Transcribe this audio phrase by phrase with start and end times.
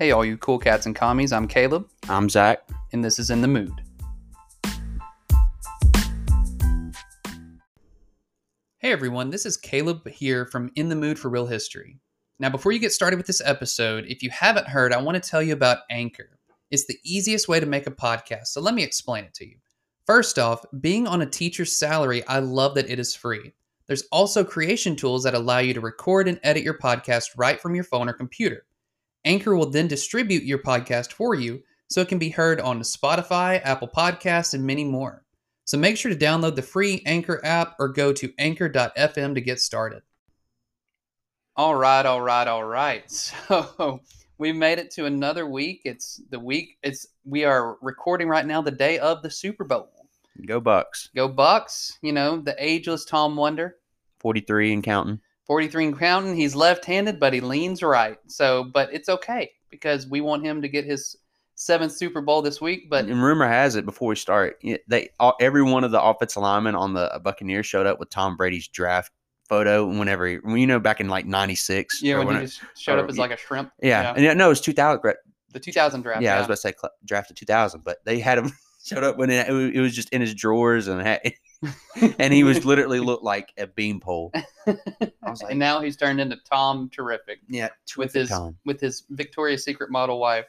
[0.00, 2.66] Hey, all you cool cats and commies, I'm Caleb, I'm Zach.
[2.94, 3.82] and this is In the Mood.
[8.78, 11.98] Hey everyone, this is Caleb here from In the Mood for Real History.
[12.38, 15.30] Now, before you get started with this episode, if you haven't heard, I want to
[15.30, 16.38] tell you about Anchor.
[16.70, 19.56] It's the easiest way to make a podcast, so let me explain it to you.
[20.06, 23.52] First off, being on a teacher's salary, I love that it is free.
[23.86, 27.74] There's also creation tools that allow you to record and edit your podcast right from
[27.74, 28.64] your phone or computer.
[29.24, 33.60] Anchor will then distribute your podcast for you so it can be heard on Spotify,
[33.64, 35.24] Apple Podcasts, and many more.
[35.64, 39.60] So make sure to download the free Anchor app or go to anchor.fm to get
[39.60, 40.02] started.
[41.56, 43.04] All right, all right, all right.
[43.10, 44.00] So
[44.38, 45.82] we made it to another week.
[45.84, 49.90] It's the week it's we are recording right now the day of the Super Bowl.
[50.46, 51.14] Go Bucs.
[51.14, 53.76] Go Bucs, you know, the ageless Tom Wonder.
[54.20, 55.20] 43 and counting.
[55.50, 56.36] 43 and counting.
[56.36, 58.16] He's left-handed, but he leans right.
[58.28, 61.16] So, but it's okay because we want him to get his
[61.56, 62.88] seventh Super Bowl this week.
[62.88, 66.40] But and rumor has it before we start, they all, every one of the offensive
[66.40, 69.10] linemen on the Buccaneers showed up with Tom Brady's draft
[69.48, 72.60] photo whenever he, you know back in like 96 yeah, or when he it- just
[72.76, 73.72] showed or- up as like a shrimp.
[73.82, 75.16] yeah, and yeah, no it was 2000 gra-
[75.52, 76.22] the 2000 draft.
[76.22, 78.52] yeah, I was about to say cl- drafted 2000 but they had him
[78.84, 81.20] showed up when it it was just in his drawers and had,
[82.18, 84.32] and he was literally looked like a beanpole
[84.66, 84.74] I
[85.22, 88.56] was like and now he's turned into Tom Terrific yeah with his Tom.
[88.64, 90.46] with his Victoria's Secret model wife.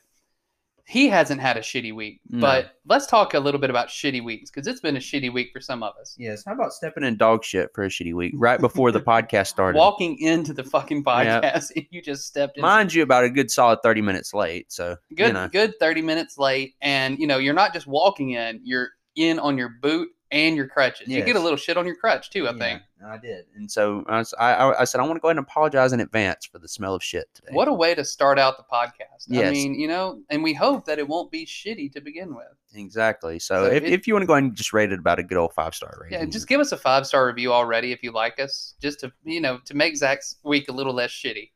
[0.88, 2.42] He hasn't had a shitty week, No.
[2.42, 5.52] but let's talk a little bit about shitty weeks because it's been a shitty week
[5.54, 6.16] for some of us.
[6.18, 6.44] Yes.
[6.46, 9.78] How about stepping in dog shit for a shitty week right before the podcast started?
[9.78, 12.62] Walking into the fucking podcast, and you just stepped in.
[12.64, 14.72] Mind you, about a good solid 30 minutes late.
[14.72, 18.32] So, good, you know, good thirty minutes late, and you know you're not just walking
[18.32, 21.08] in; you're in on your boot and your crutches.
[21.10, 22.48] You get a little shit on your crutch too.
[22.48, 22.82] I Yeah, think.
[23.06, 23.46] I did.
[23.56, 26.00] And so I, was, I, I said, I want to go ahead and apologize in
[26.00, 27.50] advance for the smell of shit today.
[27.52, 29.36] What a way to start out the podcast.
[29.36, 32.46] I mean, you know, and we hope that it won't be shitty to begin with.
[32.74, 33.40] Exactly.
[33.40, 35.20] So, So if, it- if you want to go ahead and just rate it about
[35.20, 36.20] a good old five star rating.
[36.20, 39.12] Yeah, just give us a five star review already if you like us, just to
[39.24, 41.52] you know to make Zach's week a little less shitty.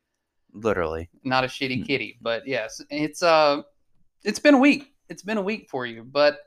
[0.54, 1.10] literally.
[1.24, 1.88] Not a shitty Mm.
[1.88, 3.62] kitty, but yes, it's uh,
[4.24, 4.94] it's been a week.
[5.10, 6.40] It's been a week for you, but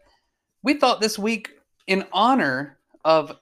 [0.63, 1.51] we thought this week
[1.89, 3.37] in honor of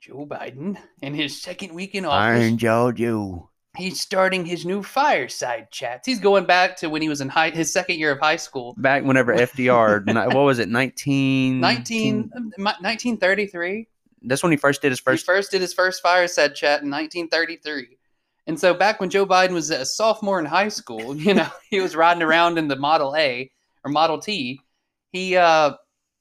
[0.00, 3.48] Joe Biden and his second week in office, Iron Jaw Jew.
[3.76, 6.06] he's starting his new fireside chats.
[6.06, 8.74] He's going back to when he was in high, his second year of high school,
[8.76, 11.58] Back whenever FDR, what was it, 19?
[11.60, 13.88] 19, 1933.
[14.26, 15.26] That's when he first did his First, first.
[15.26, 17.96] he first did his first fireside chat in 1933.
[18.46, 21.80] And so back when Joe Biden was a sophomore in high school, you know, he
[21.80, 23.50] was riding around in the Model A
[23.84, 24.60] or Model T.
[25.12, 25.74] He uh,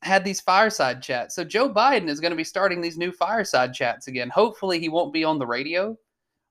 [0.03, 1.35] had these fireside chats.
[1.35, 4.29] So Joe Biden is going to be starting these new fireside chats again.
[4.29, 5.97] Hopefully, he won't be on the radio.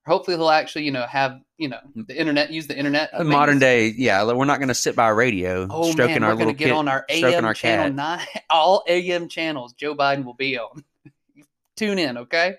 [0.05, 3.11] Hopefully, he'll actually, you know, have you know the internet, use the internet.
[3.25, 4.23] Modern day, yeah.
[4.23, 6.53] We're not going to sit by a radio Oh stroking man, our we're going little
[6.53, 6.73] to get kid.
[6.73, 7.95] on our AM our channel cat.
[7.95, 9.73] nine, all AM channels.
[9.73, 10.83] Joe Biden will be on.
[11.77, 12.55] Tune in, okay?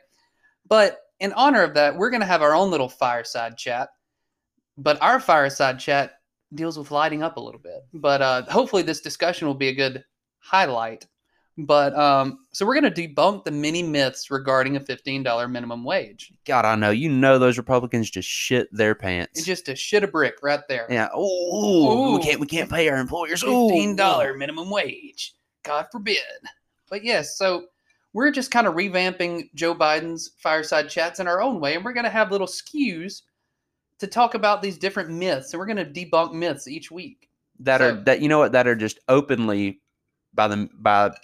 [0.67, 3.91] But in honor of that, we're going to have our own little fireside chat.
[4.77, 6.19] But our fireside chat
[6.55, 7.85] deals with lighting up a little bit.
[7.93, 10.05] But uh, hopefully, this discussion will be a good
[10.45, 11.07] highlight.
[11.57, 15.85] But um, so we're going to debunk the many myths regarding a fifteen dollar minimum
[15.85, 16.33] wage.
[16.45, 16.91] God, I know.
[16.91, 19.39] You know those Republicans just shit their pants.
[19.39, 20.87] It's just a shit a brick right there.
[20.91, 21.09] yeah.
[21.15, 22.41] Oh, we can't.
[22.41, 23.43] We can't pay our employers.
[23.43, 25.35] Fifteen dollar minimum wage.
[25.63, 26.19] God forbid.
[26.91, 27.67] But yes, so
[28.13, 31.93] we're just kind of revamping Joe Biden's fireside chats in our own way, and we're
[31.93, 33.23] going to have little skews
[34.01, 37.31] to talk about these different myths, and we're going to debunk myths each week.
[37.61, 39.81] that So- are that you know what that are just openly
[40.35, 41.15] by the by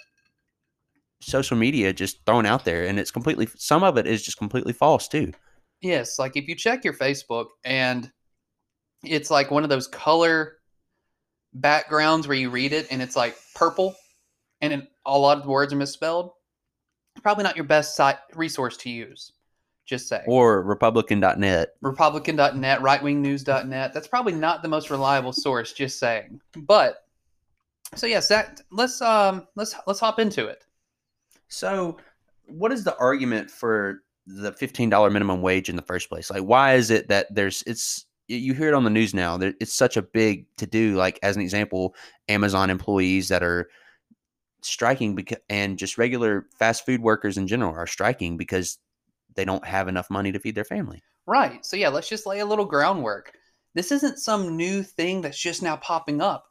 [1.21, 3.47] social media just thrown out there, and it's completely.
[3.57, 5.33] Some of it is just completely false too.
[5.81, 8.11] Yes, like if you check your Facebook and
[9.03, 10.57] it's like one of those color
[11.53, 13.95] backgrounds where you read it and it's like purple
[14.61, 16.31] and a lot of the words are misspelled,
[17.23, 19.31] probably not your best site resource to use.
[19.85, 21.69] Just say Or Republican.net.
[21.81, 23.93] Republican.net, rightwingnews.net.
[23.93, 26.39] That's probably not the most reliable source, just saying.
[26.55, 26.97] But
[27.95, 30.65] so yes, that let's um let's let's hop into it.
[31.47, 31.97] So,
[32.45, 36.29] what is the argument for the fifteen dollar minimum wage in the first place?
[36.29, 39.55] Like, why is it that there's it's you hear it on the news now that
[39.59, 40.95] it's such a big to do.
[40.95, 41.95] Like, as an example,
[42.29, 43.69] Amazon employees that are
[44.61, 48.77] striking because and just regular fast food workers in general are striking because
[49.35, 51.01] they don't have enough money to feed their family.
[51.25, 51.65] Right.
[51.65, 53.33] So yeah, let's just lay a little groundwork.
[53.73, 56.50] This isn't some new thing that's just now popping up.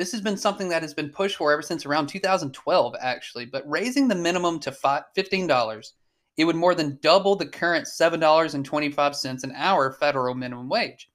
[0.00, 3.44] This has been something that has been pushed for ever since around 2012, actually.
[3.44, 5.92] But raising the minimum to $15,
[6.38, 11.10] it would more than double the current $7.25 an hour federal minimum wage.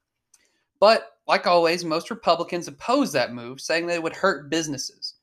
[0.80, 5.16] But like always, most Republicans oppose that move, saying that it would hurt businesses.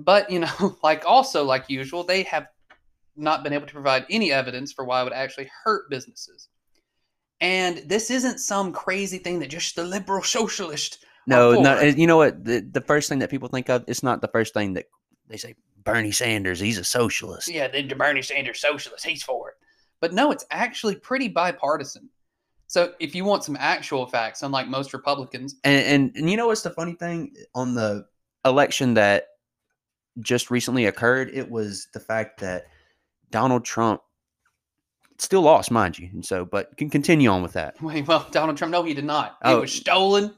[0.00, 2.48] But, you know, like also like usual, they have
[3.14, 6.48] not been able to provide any evidence for why it would actually hurt businesses.
[7.40, 11.04] And this isn't some crazy thing that just the liberal socialist.
[11.26, 11.62] No, for.
[11.62, 11.80] no.
[11.80, 12.44] You know what?
[12.44, 14.86] The, the first thing that people think of, it's not the first thing that
[15.28, 15.54] they say.
[15.84, 17.46] Bernie Sanders, he's a socialist.
[17.46, 19.56] Yeah, the Bernie Sanders socialist, he's for it.
[20.00, 22.08] But no, it's actually pretty bipartisan.
[22.66, 26.46] So if you want some actual facts, unlike most Republicans, And, and and you know
[26.46, 28.06] what's the funny thing on the
[28.44, 29.26] election that
[30.20, 31.30] just recently occurred?
[31.32, 32.66] It was the fact that
[33.30, 34.00] Donald Trump
[35.18, 37.80] still lost, mind you, and so but can continue on with that.
[37.82, 39.36] Wait, well, Donald Trump, no, he did not.
[39.42, 39.58] Oh.
[39.58, 40.34] It was stolen,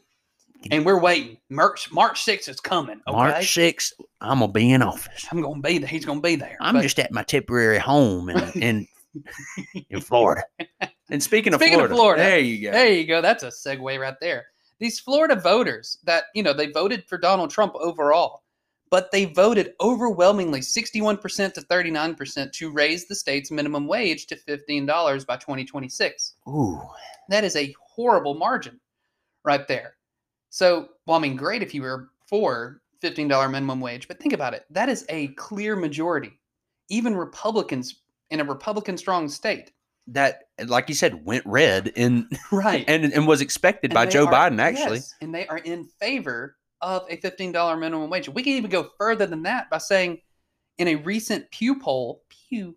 [0.71, 1.37] and we're waiting.
[1.51, 3.01] March March 6th is coming.
[3.07, 3.17] Okay?
[3.17, 5.27] March sixth, I'm gonna be in office.
[5.31, 5.89] I'm gonna be there.
[5.89, 6.57] He's gonna be there.
[6.61, 8.89] I'm But just at my temporary home in in,
[9.91, 10.43] in Florida.
[11.11, 12.73] And speaking of Speaking of Florida, Florida, there you go.
[12.73, 13.21] there you go.
[13.21, 14.47] That's a segue right there.
[14.79, 18.43] These Florida voters that you know they voted for Donald Trump overall,
[18.91, 25.27] but they voted overwhelmingly 61% to 39% to raise the state's minimum wage to $15
[25.27, 26.35] by 2026.
[26.49, 26.81] Ooh,
[27.31, 28.79] That is a horrible margin
[29.45, 29.96] right there.
[30.57, 34.55] So, well, I mean, great if you were for $15 minimum wage, but think about
[34.55, 34.65] it.
[34.71, 36.33] That is a clear majority.
[36.89, 37.97] Even Republicans
[38.31, 39.73] in a Republican strong state.
[40.07, 42.87] that like you said went red in Right.
[42.89, 44.97] and and was expected by Joe are- Biden actually.
[44.97, 48.27] yes, and they are in favor of a $15 minimum wage.
[48.31, 50.23] We can even go further than that by saying
[50.79, 52.75] in a recent Pew poll, Pew,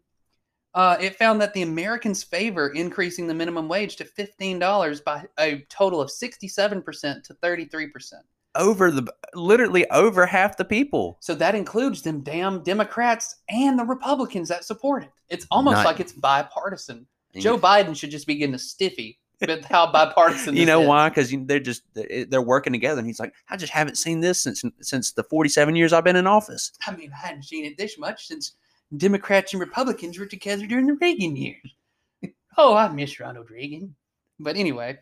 [0.75, 5.59] uh, it found that the Americans favor increasing the minimum wage to $15 by a
[5.69, 8.13] total of 67% to 33%.
[8.55, 11.17] Over the literally over half the people.
[11.21, 15.11] So that includes them damn Democrats and the Republicans that support it.
[15.29, 17.05] It's almost Not- like it's bipartisan.
[17.37, 20.87] Joe you- Biden should just be getting a stiffy with how bipartisan you know is.
[20.87, 21.09] why?
[21.09, 24.63] Because they're just they're working together, and he's like, I just haven't seen this since
[24.81, 26.71] since the 47 years I've been in office.
[26.87, 28.55] I mean, I hadn't seen it this much since
[28.97, 31.75] Democrats and Republicans were together during the Reagan years.
[32.57, 33.95] Oh, I miss Ronald Reagan.
[34.37, 34.97] But anyway,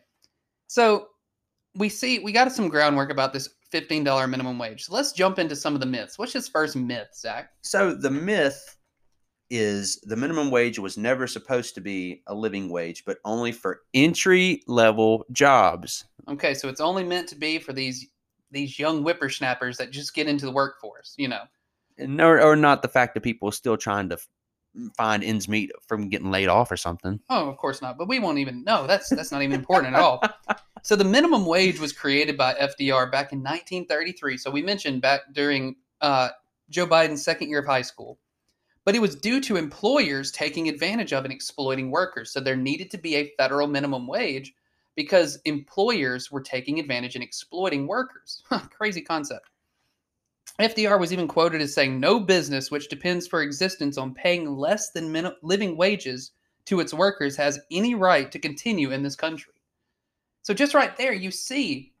[0.68, 1.08] so
[1.74, 4.84] we see we got some groundwork about this $15 minimum wage.
[4.84, 6.18] So let's jump into some of the myths.
[6.18, 7.50] What's his first myth, Zach?
[7.62, 8.76] So the myth
[9.50, 13.80] is the minimum wage was never supposed to be a living wage, but only for
[13.94, 16.04] entry level jobs.
[16.28, 18.06] Okay, so it's only meant to be for these
[18.50, 21.42] these young whippersnappers that just get into the workforce, you know.
[21.98, 24.18] And or, or not the fact that people are still trying to
[24.96, 27.20] find ends meet from getting laid off or something.
[27.28, 27.98] Oh, of course not.
[27.98, 30.22] But we won't even no, that's that's not even important at all.
[30.82, 34.38] So the minimum wage was created by FDR back in 1933.
[34.38, 36.30] So we mentioned back during uh,
[36.70, 38.18] Joe Biden's second year of high school.
[38.84, 42.30] But it was due to employers taking advantage of and exploiting workers.
[42.30, 44.54] So there needed to be a federal minimum wage
[44.94, 48.42] because employers were taking advantage and exploiting workers.
[48.70, 49.50] Crazy concept.
[50.60, 54.90] FDR was even quoted as saying, No business which depends for existence on paying less
[54.90, 56.32] than min- living wages
[56.66, 59.52] to its workers has any right to continue in this country.
[60.42, 61.92] So, just right there, you see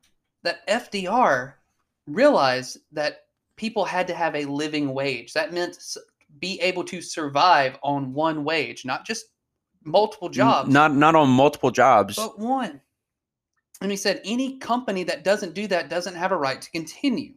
[0.42, 1.54] that FDR
[2.06, 3.26] realized that
[3.56, 5.34] people had to have a living wage.
[5.34, 5.78] That meant
[6.40, 9.26] be able to survive on one wage, not just
[9.84, 12.16] multiple jobs, Not not on multiple jobs.
[12.16, 12.80] but one.
[13.80, 17.34] And he said any company that doesn't do that doesn't have a right to continue.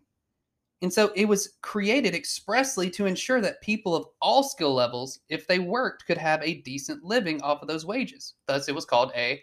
[0.82, 5.48] And so it was created expressly to ensure that people of all skill levels, if
[5.48, 8.34] they worked, could have a decent living off of those wages.
[8.48, 9.42] Thus, it was called a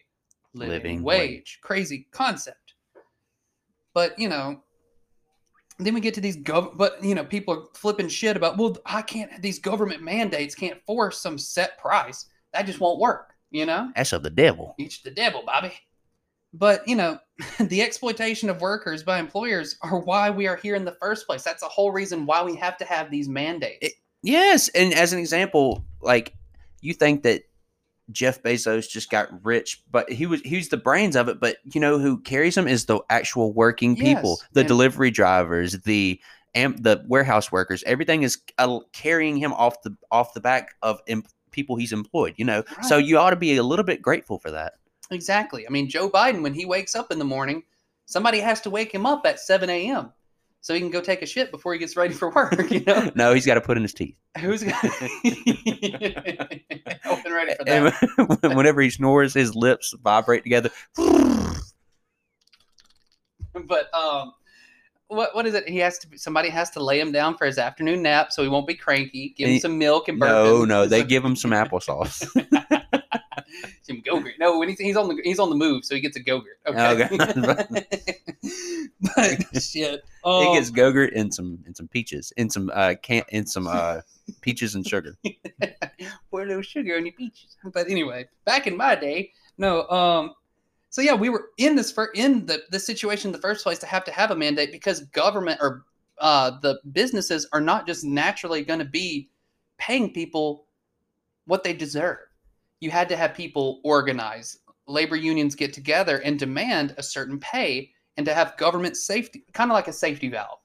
[0.54, 1.30] living, Living wage.
[1.30, 1.58] wage.
[1.62, 2.74] Crazy concept.
[3.94, 4.62] But, you know,
[5.78, 8.76] then we get to these gov but you know people are flipping shit about well
[8.84, 13.64] i can't these government mandates can't force some set price that just won't work you
[13.64, 14.74] know That's of the devil.
[14.78, 15.72] each the devil, Bobby.
[16.54, 17.18] But you know,
[17.60, 21.42] the exploitation of workers by employers are why we are here in the first place.
[21.42, 23.78] That's the whole reason why we have to have these mandates.
[23.82, 26.34] It- Yes, and as an example, like
[26.80, 27.42] you think that
[28.10, 31.38] Jeff Bezos just got rich, but he was he's the brains of it.
[31.38, 35.78] But you know who carries him is the actual working people, Yes, the delivery drivers,
[35.82, 36.20] the
[36.56, 37.84] am the warehouse workers.
[37.86, 42.34] Everything is uh, carrying him off the off the back of em- people he's employed.
[42.38, 44.74] You know, so you ought to be a little bit grateful for that.
[45.10, 45.66] Exactly.
[45.66, 47.62] I mean, Joe Biden, when he wakes up in the morning,
[48.06, 50.12] somebody has to wake him up at 7 a.m.
[50.60, 52.70] so he can go take a shit before he gets ready for work.
[52.70, 54.16] You know, no, he's got to put in his teeth.
[54.38, 55.02] who's got open
[57.32, 58.38] ready for that?
[58.42, 60.70] And whenever he snores, his lips vibrate together.
[63.66, 64.32] but um
[65.08, 67.58] what what is it he has to somebody has to lay him down for his
[67.58, 70.86] afternoon nap so he won't be cranky give him some milk and burp No, no,
[70.86, 72.24] they give him some applesauce.
[73.82, 76.16] Some go-gurt no when he's, he's on the he's on the move so he gets
[76.16, 77.84] a go-gurt okay,
[79.00, 80.00] But shit.
[80.00, 83.66] it Um, gets Gogurt and some and some peaches and some uh can and some
[83.66, 84.00] uh
[84.40, 85.16] peaches and sugar.
[86.30, 87.56] pour a little sugar on your peaches.
[87.72, 89.88] But anyway, back in my day, no.
[89.88, 90.34] Um,
[90.90, 93.78] so yeah, we were in this for in the the situation in the first place
[93.80, 95.84] to have to have a mandate because government or
[96.18, 99.28] uh, the businesses are not just naturally going to be
[99.78, 100.66] paying people
[101.46, 102.18] what they deserve.
[102.80, 107.90] You had to have people organize, labor unions get together and demand a certain pay,
[108.16, 110.60] and to have government safety, kind of like a safety valve,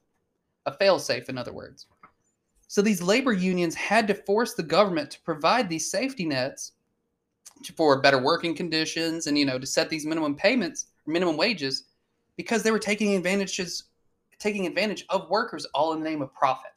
[0.66, 1.88] a fail safe, in other words.
[2.68, 6.72] So these labor unions had to force the government to provide these safety nets
[7.78, 11.84] for better working conditions and you know to set these minimum payments, minimum wages,
[12.36, 13.84] because they were taking advantages,
[14.40, 16.72] taking advantage of workers all in the name of profit.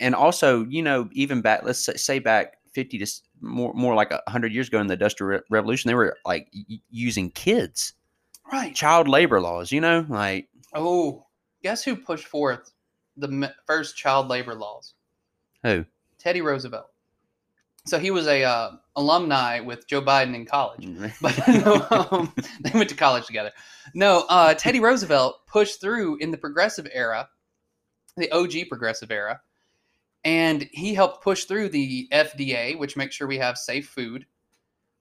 [0.00, 3.06] and also, you know, even back, let's say, back fifty to
[3.40, 6.80] more, more like a hundred years ago in the Industrial Revolution, they were like y-
[6.90, 7.94] using kids,
[8.52, 8.74] Right.
[8.74, 9.72] child labor laws.
[9.72, 11.26] You know, like Oh,
[11.62, 12.70] guess who pushed forth
[13.16, 14.94] the m- first child labor laws?
[15.62, 15.84] who?
[16.18, 16.86] Teddy Roosevelt.
[17.86, 20.88] So he was a uh, alumni with Joe Biden in college.
[21.20, 21.48] but
[22.12, 23.52] um, they went to college together.
[23.94, 27.28] No, uh, Teddy Roosevelt pushed through in the progressive era,
[28.16, 29.40] the OG progressive era,
[30.26, 34.26] and he helped push through the FDA, which makes sure we have safe food.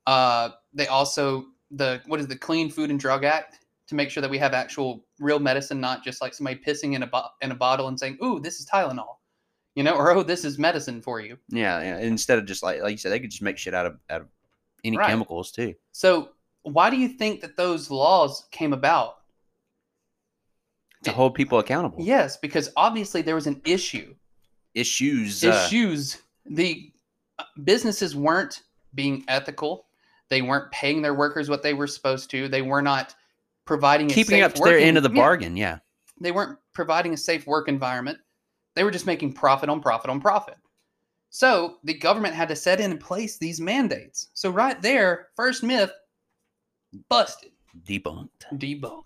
[0.05, 4.21] Uh, they also the what is the Clean Food and Drug Act to make sure
[4.21, 7.51] that we have actual real medicine, not just like somebody pissing in a bo- in
[7.51, 9.17] a bottle and saying, "Ooh, this is Tylenol,"
[9.73, 11.97] you know, or "Oh, this is medicine for you." yeah, yeah.
[11.97, 14.21] Instead of just like like you said, they could just make shit out of out
[14.21, 14.27] of
[14.83, 15.09] any Right.
[15.09, 15.73] chemicals too.
[15.91, 16.29] So,
[16.61, 19.15] why do you think that those laws came about?
[21.03, 21.97] to hold people accountable.
[22.03, 24.15] Yes, because obviously there was an issue.
[24.75, 25.43] Issues.
[25.43, 26.21] Uh, Issues.
[26.45, 26.91] The
[27.39, 28.61] uh, businesses weren't
[28.93, 29.87] being ethical.
[30.29, 32.47] They weren't paying their workers what they were supposed to.
[32.47, 33.15] They were not
[33.65, 35.57] providing a keeping safe up to their end of the Yeah, bargain.
[35.57, 35.79] Yeah.
[36.21, 38.19] they weren't providing a safe work environment.
[38.75, 40.57] They were just making profit on profit on profit.
[41.29, 44.29] So the government had to set in place these mandates.
[44.33, 45.91] So right there, first myth
[47.09, 47.51] busted,
[47.85, 48.29] Debunked.
[48.53, 49.03] debunked.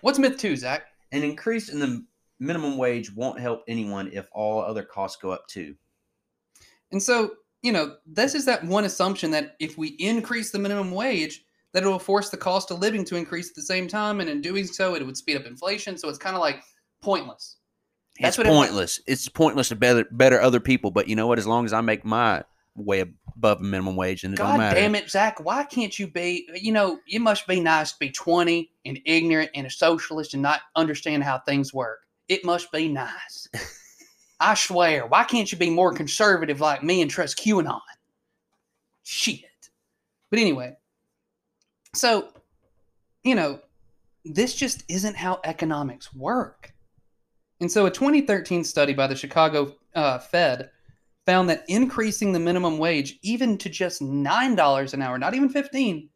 [0.00, 0.84] What's myth two, Zach?
[1.12, 2.04] An increase in the
[2.40, 5.74] minimum wage won't help anyone if all other costs go up too.
[6.92, 10.90] And so, you know, this is that one assumption that if we increase the minimum
[10.92, 14.20] wage, that it will force the cost of living to increase at the same time,
[14.20, 15.98] and in doing so, it would speed up inflation.
[15.98, 16.62] So it's kind of like
[17.02, 17.56] pointless.
[18.20, 19.00] That's it's what it- pointless.
[19.08, 21.38] it's pointless to better better other people, but you know what?
[21.38, 22.44] As long as I make my
[22.76, 23.04] way
[23.36, 24.80] above minimum wage, then it God don't matter.
[24.80, 25.44] damn it, Zach!
[25.44, 26.48] Why can't you be?
[26.54, 30.42] You know, you must be nice to be twenty and ignorant and a socialist and
[30.44, 32.03] not understand how things work.
[32.28, 33.48] It must be nice.
[34.40, 35.06] I swear.
[35.06, 37.80] Why can't you be more conservative like me and trust QAnon?
[39.02, 39.40] Shit.
[40.30, 40.76] But anyway,
[41.94, 42.28] so
[43.24, 43.58] you know,
[44.24, 46.72] this just isn't how economics work.
[47.60, 50.70] And so, a 2013 study by the Chicago uh, Fed
[51.26, 56.10] found that increasing the minimum wage even to just $9 an hour, not even 15,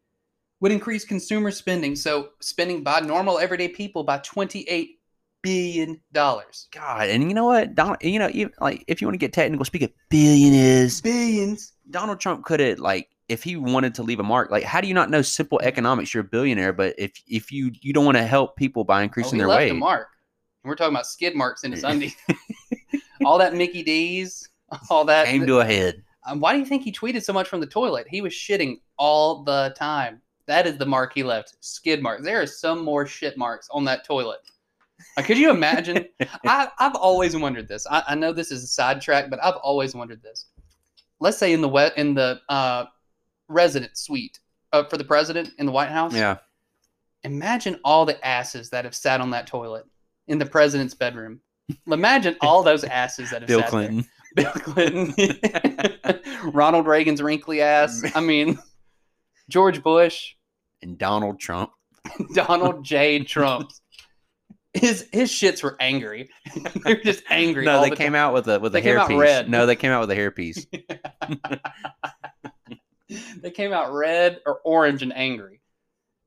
[0.60, 1.96] would increase consumer spending.
[1.96, 4.97] So, spending by normal everyday people by 28
[5.42, 6.68] billion dollars.
[6.72, 7.74] God, and you know what?
[7.74, 11.00] Donald, you know, even, like if you want to get technical, speak of billionaires.
[11.00, 11.72] Billions.
[11.90, 14.50] Donald Trump could have like if he wanted to leave a mark.
[14.50, 16.12] Like, how do you not know simple economics?
[16.14, 19.04] You're a billionaire, but if if you you don't want to help people by Oh,
[19.04, 20.08] increasing he their left wage, a mark.
[20.64, 22.16] And we're talking about skid marks in his undies.
[23.24, 24.48] all that Mickey D's,
[24.90, 25.26] all that.
[25.26, 26.02] came to a head.
[26.26, 28.06] Um, why do you think he tweeted so much from the toilet?
[28.08, 30.20] He was shitting all the time.
[30.46, 31.56] That is the mark he left.
[31.60, 32.24] Skid marks.
[32.24, 34.38] There are some more shit marks on that toilet.
[35.16, 36.06] Like, could you imagine?
[36.46, 37.86] I, I've always wondered this.
[37.90, 40.46] I, I know this is a sidetrack, but I've always wondered this.
[41.20, 42.84] Let's say in the wet in the uh,
[43.48, 44.38] resident suite
[44.72, 46.14] uh, for the president in the White House.
[46.14, 46.36] Yeah,
[47.24, 49.84] Imagine all the asses that have sat on that toilet
[50.28, 51.40] in the president's bedroom.
[51.86, 53.88] Imagine all those asses that have Bill sat there.
[53.88, 54.06] Clinton.
[54.36, 56.20] Bill Clinton,
[56.52, 58.04] Ronald Reagan's wrinkly ass.
[58.14, 58.58] I mean,
[59.48, 60.34] George Bush,
[60.82, 61.70] and Donald Trump.
[62.34, 63.24] Donald J.
[63.24, 63.70] Trump.
[64.74, 66.28] His his shits were angry.
[66.84, 67.64] They're just angry.
[67.64, 68.14] No, they the came time.
[68.16, 69.18] out with a with They a came out hairpiece.
[69.20, 69.48] red.
[69.50, 70.66] No, they came out with a hairpiece.
[73.40, 75.60] They came out red or orange and angry.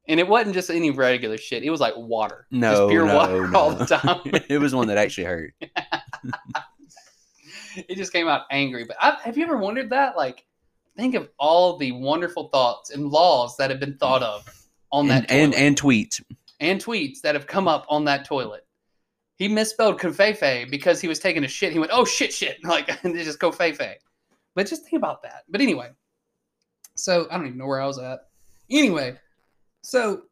[0.08, 1.62] And it wasn't just any regular shit.
[1.64, 2.48] It was like water.
[2.50, 4.22] No, just pure no, water all the time.
[4.50, 5.54] it was one that actually hurt.
[7.76, 8.86] it just came out angry.
[8.86, 10.18] But I, have you ever wondered that?
[10.18, 10.44] Like,
[10.98, 14.44] think of all the wonderful thoughts and laws that have been thought of
[14.92, 15.44] on And, that toilet.
[15.44, 16.20] and and tweets.
[16.62, 18.66] And tweets that have come up on that toilet.
[19.36, 21.74] He misspelled Covfefe because he was taking a shit.
[21.74, 23.96] He went, "Oh shit, shit!" Like and just Covfefe.
[24.56, 25.44] But just think about that.
[25.50, 25.90] But anyway,
[26.96, 28.28] so I don't even know where I was at.
[28.70, 29.18] Anyway,
[29.82, 30.24] so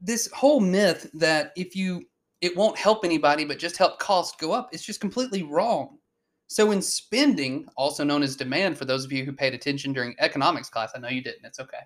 [0.00, 2.06] this whole myth that if you
[2.42, 4.68] it won't help anybody but just help costs go up.
[4.72, 5.98] It's just completely wrong.
[6.48, 10.14] So in spending, also known as demand for those of you who paid attention during
[10.18, 11.78] economics class, I know you didn't, it's okay.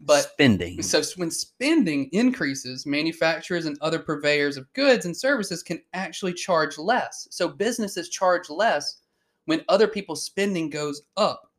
[0.00, 0.80] But spending.
[0.82, 6.78] so when spending increases, manufacturers and other purveyors of goods and services can actually charge
[6.78, 7.26] less.
[7.30, 9.00] So businesses charge less
[9.46, 11.50] when other people's spending goes up.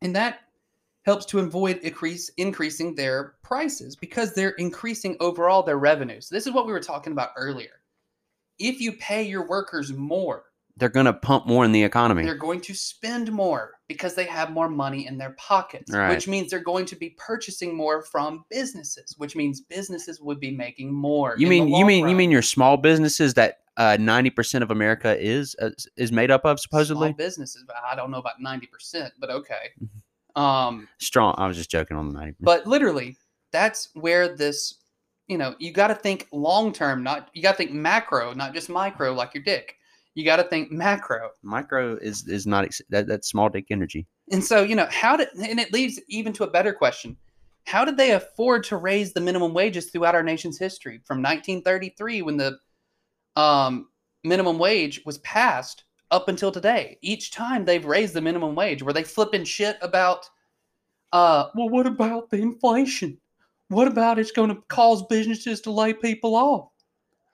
[0.00, 0.40] And that
[1.04, 6.28] helps to avoid increase increasing their prices because they're increasing overall their revenues.
[6.28, 7.80] This is what we were talking about earlier.
[8.58, 10.44] If you pay your workers more,
[10.78, 12.24] They're going to pump more in the economy.
[12.24, 16.08] they're going to spend more because they have more money in their pockets, Right.
[16.08, 20.50] which means they're going to be purchasing more from businesses, which means businesses would be
[20.50, 21.34] making more.
[21.36, 25.14] You mean you mean you mean your small businesses that uh, ninety percent of America
[25.20, 27.64] is uh, is made up of supposedly small businesses?
[27.66, 29.70] But I don't know about ninety percent, but okay.
[29.82, 30.42] Mm-hmm.
[30.42, 31.34] Um, strong.
[31.36, 32.36] I was just joking on the ninety.
[32.40, 33.18] but literally,
[33.52, 34.78] that's where this,
[35.28, 37.02] you know, you got to think long term.
[37.02, 39.76] Not you got to think macro, not just micro, like your dick.
[40.14, 41.30] You got to think macro.
[41.42, 44.06] Micro is is not ex- that that's small dick energy.
[44.30, 47.16] And so, you know, how did, and it leads even to a better question.
[47.66, 52.22] How did they afford to raise the minimum wages throughout our nation's history from 1933
[52.22, 52.58] when the
[53.36, 53.88] um,
[54.24, 56.98] minimum wage was passed up until today?
[57.02, 60.28] Each time they've raised the minimum wage, were they flipping shit about,
[61.12, 63.18] uh, well, what about the inflation?
[63.68, 66.71] What about it's going to cause businesses to lay people off?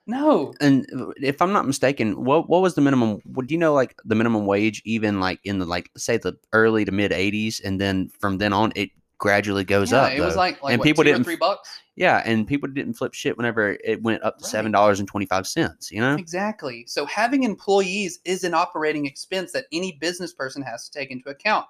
[0.09, 0.53] No.
[0.59, 3.19] And uh, if I'm not mistaken, what what was the minimum?
[3.33, 3.73] Do you know?
[3.73, 7.63] Like the minimum wage, even like in the like say the early to mid '80s,
[7.63, 8.89] and then from then on, it
[9.19, 10.13] gradually goes yeah, up.
[10.13, 11.69] it was like, like And what, people two or didn't- three bucks.
[11.97, 14.49] yeah, and people didn't flip shit whenever it went up to Right.
[14.51, 15.91] seven dollars and twenty five cents.
[15.91, 16.85] You know, Exactly.
[16.87, 21.29] So having employees is an operating expense that any business person has to take into
[21.29, 21.65] account.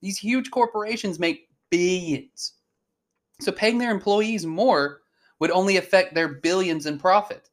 [0.00, 2.54] These huge corporations make billions.
[3.40, 5.02] So paying their employees more
[5.38, 7.49] would only affect their billions in profit.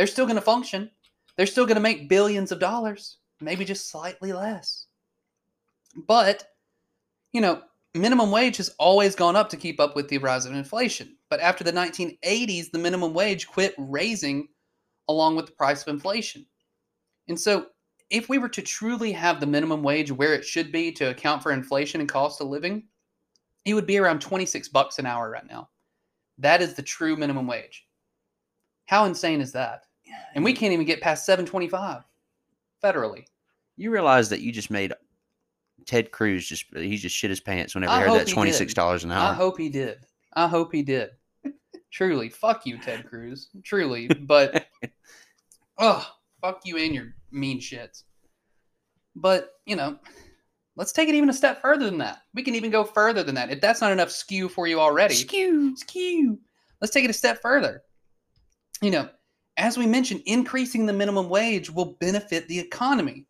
[0.00, 0.90] They're still going to function.
[1.36, 4.86] They're still going to make billions of dollars, maybe just slightly less.
[6.08, 6.42] But,
[7.34, 7.60] you know,
[7.94, 11.18] minimum wage has always gone up to keep up with the rise of inflation.
[11.28, 14.48] But after the 1980s, the minimum wage quit raising
[15.10, 16.46] along with the price of inflation.
[17.28, 17.66] And so,
[18.08, 21.42] if we were to truly have the minimum wage where it should be to account
[21.42, 22.84] for inflation and cost of living,
[23.66, 25.68] it would be around 26 bucks an hour right now.
[26.38, 27.84] That is the true minimum wage.
[28.86, 29.84] How insane is that?
[30.34, 32.02] And we can't even get past 725
[32.82, 33.24] federally.
[33.76, 34.92] you realize that you just made
[35.86, 38.74] Ted Cruz just he just shit his pants whenever I he heard that twenty six
[38.74, 39.30] dollars an hour.
[39.30, 39.98] I hope he did.
[40.34, 41.10] I hope he did.
[41.90, 43.48] Truly, fuck you, Ted Cruz.
[43.64, 44.66] Truly, but
[45.78, 46.06] oh,
[46.40, 48.04] fuck you and your mean shits.
[49.16, 49.98] But you know,
[50.76, 52.18] let's take it even a step further than that.
[52.34, 53.50] We can even go further than that.
[53.50, 55.76] If that's not enough skew for you already, Skew.
[55.76, 56.38] skew.
[56.80, 57.82] Let's take it a step further.
[58.82, 59.08] You know,
[59.60, 63.26] as we mentioned, increasing the minimum wage will benefit the economy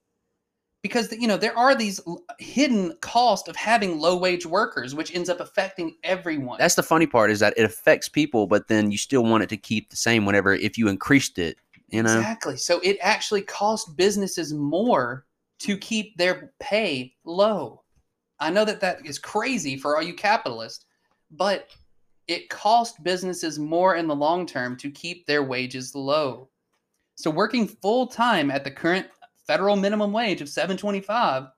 [0.83, 2.01] because you know there are these
[2.39, 6.59] hidden cost of having low wage workers, which ends up affecting everyone.
[6.59, 9.49] That's the funny part is that it affects people, but then you still want it
[9.51, 11.59] to keep the same whenever if you increased it.
[11.89, 12.57] You know, Exactly.
[12.57, 15.27] So it actually costs businesses more
[15.61, 17.83] to keep their pay low.
[18.39, 20.87] I know that that is crazy for all you capitalists,
[21.31, 21.69] but
[22.31, 26.49] it costs businesses more in the long term to keep their wages low.
[27.17, 29.09] So working full time at the current
[29.49, 31.49] federal minimum wage of 725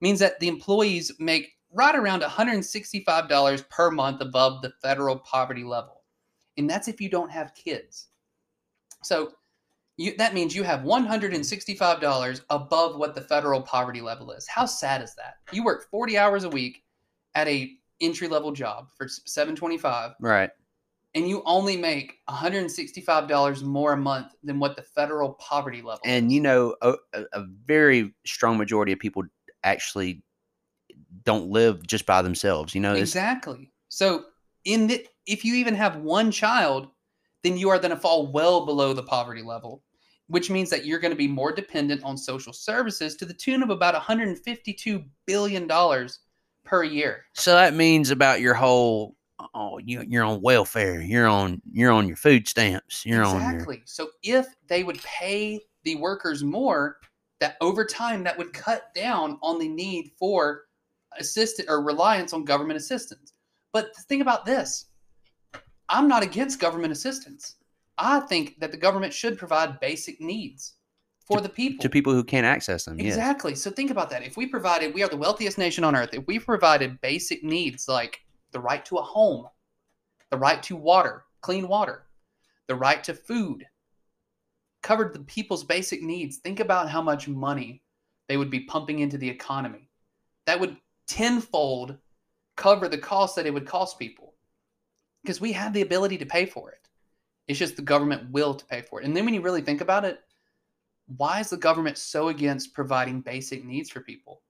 [0.00, 6.04] means that the employees make right around $165 per month above the federal poverty level.
[6.56, 8.06] And that's if you don't have kids.
[9.02, 9.32] So
[9.96, 14.46] you, that means you have $165 above what the federal poverty level is.
[14.46, 15.38] How sad is that?
[15.50, 16.84] You work 40 hours a week
[17.34, 20.50] at a entry level job for 725 right?
[21.14, 26.32] and you only make $165 more a month than what the federal poverty level And
[26.32, 26.94] you know, a,
[27.32, 29.22] a very strong majority of people
[29.62, 30.22] actually
[31.22, 32.74] don't live just by themselves.
[32.74, 33.70] You know, Exactly.
[33.88, 34.24] So
[34.64, 36.88] in the, if you even have one child,
[37.42, 39.82] then you are going to fall well below the poverty level,
[40.26, 43.62] which means that you're going to be more dependent on social services to the tune
[43.62, 46.20] of about 152 billion dollars
[46.64, 47.24] per year.
[47.34, 49.16] so that means about your whole.
[49.54, 51.00] Oh, you, you're on welfare.
[51.00, 51.60] You're on.
[51.70, 53.04] You're on your food stamps.
[53.04, 53.50] You're on your.
[53.52, 53.82] exactly.
[53.84, 56.98] So if they would pay the workers more,
[57.40, 60.62] that over time that would cut down on the need for
[61.18, 63.32] assistance or reliance on government assistance.
[63.72, 64.86] But the thing about this,
[65.88, 67.56] I'm not against government assistance.
[67.98, 70.73] I think that the government should provide basic needs
[71.24, 71.82] for the people.
[71.82, 72.98] to people who can't access them.
[72.98, 73.14] Yes.
[73.14, 73.54] Exactly.
[73.54, 74.22] So think about that.
[74.22, 76.10] If we provided, we are the wealthiest nation on earth.
[76.12, 78.20] If we provided basic needs like
[78.52, 79.46] the right to a home,
[80.30, 82.06] the right to water, clean water,
[82.68, 83.66] the right to food,
[84.82, 87.82] covered the people's basic needs, think about how much money
[88.28, 89.88] they would be pumping into the economy.
[90.46, 91.96] That would tenfold
[92.56, 94.34] cover the cost that it would cost people
[95.22, 96.88] because we have the ability to pay for it.
[97.48, 99.06] It's just the government will to pay for it.
[99.06, 100.20] And then when you really think about it,
[101.06, 104.42] why is the government so against providing basic needs for people?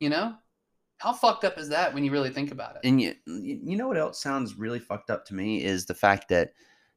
[0.00, 0.34] You know?
[0.98, 2.80] How fucked up is that when you really think about it?
[2.84, 6.28] And you, you know what else sounds really fucked up to me is the fact
[6.30, 6.54] that,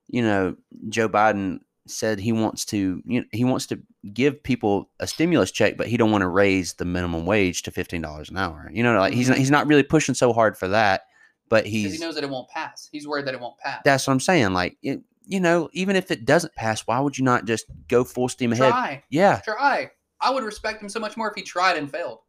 [0.08, 0.56] you know,
[0.88, 3.82] Joe Biden said he wants to, you know, he wants to
[4.13, 7.71] give people a stimulus check, but he don't want to raise the minimum wage to
[7.71, 8.69] fifteen dollars an hour.
[8.71, 9.39] You know, like he's not, mm-hmm.
[9.39, 11.02] he's not really pushing so hard for that,
[11.49, 12.88] but he's he knows that it won't pass.
[12.91, 13.82] He's worried that it won't pass.
[13.84, 14.54] that's what I'm saying.
[14.54, 18.04] Like, it, you know, even if it doesn't pass, why would you not just go
[18.04, 18.72] full steam ahead?
[18.72, 19.04] Try.
[19.10, 19.92] Yeah, Try.
[20.20, 22.20] I would respect him so much more if he tried and failed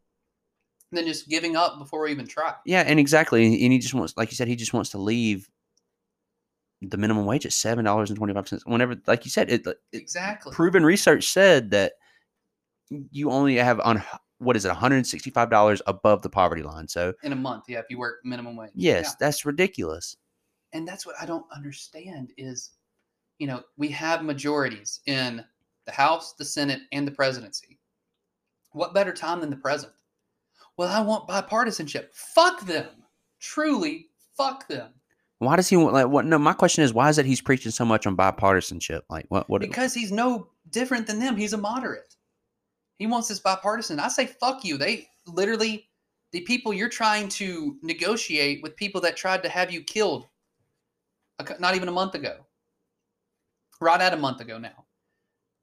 [0.93, 2.55] than just giving up before we even try.
[2.67, 3.45] yeah, and exactly.
[3.47, 5.49] And he just wants, like you said, he just wants to leave
[6.83, 8.65] the minimum wage at seven dollars and twenty five cents.
[8.67, 10.53] Whenever, like you said, it, it Exactly.
[10.53, 11.93] proven research said that
[13.11, 14.03] you only have on
[14.39, 16.87] what is it, one hundred and sixty five dollars above the poverty line.
[16.89, 18.71] So In a month, yeah, if you work minimum wage.
[18.75, 19.13] yes, Yeah.
[19.21, 20.17] that's ridiculous.
[20.73, 22.71] and that's what I don't understand is,
[23.41, 25.43] you know, we have majorities in
[25.87, 27.79] the House, the Senate, and the presidency.
[28.73, 29.95] What better time than the present?
[30.77, 32.15] Well, I want bipartisanship.
[32.15, 32.87] Fuck them.
[33.41, 34.91] Truly, fuck them.
[35.39, 36.27] Why does he want like what?
[36.27, 39.01] No, my question is why is it he's preaching so much on bipartisanship?
[39.09, 39.49] Like what?
[39.49, 39.63] What?
[39.63, 41.35] Because he's no different than them.
[41.35, 42.15] He's a moderate.
[42.99, 43.99] He wants this bipartisan.
[43.99, 44.77] I say, fuck you.
[44.77, 45.89] They literally,
[46.33, 50.27] the people you're trying to negotiate with people that tried to have you killed
[51.39, 52.45] a not even a month ago.
[53.81, 54.85] Right at a month ago now.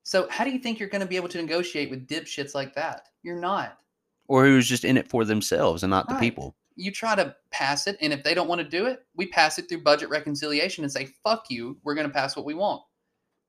[0.03, 2.73] So, how do you think you're going to be able to negotiate with dipshits like
[2.75, 3.07] that?
[3.23, 3.77] You're not.
[4.27, 6.55] or who's just in it for themselves and not the people?
[6.75, 9.57] You try to pass it, and if they don't want to do it, we pass
[9.57, 12.81] it through budget reconciliation and say, fuck you, we're going to pass what we want.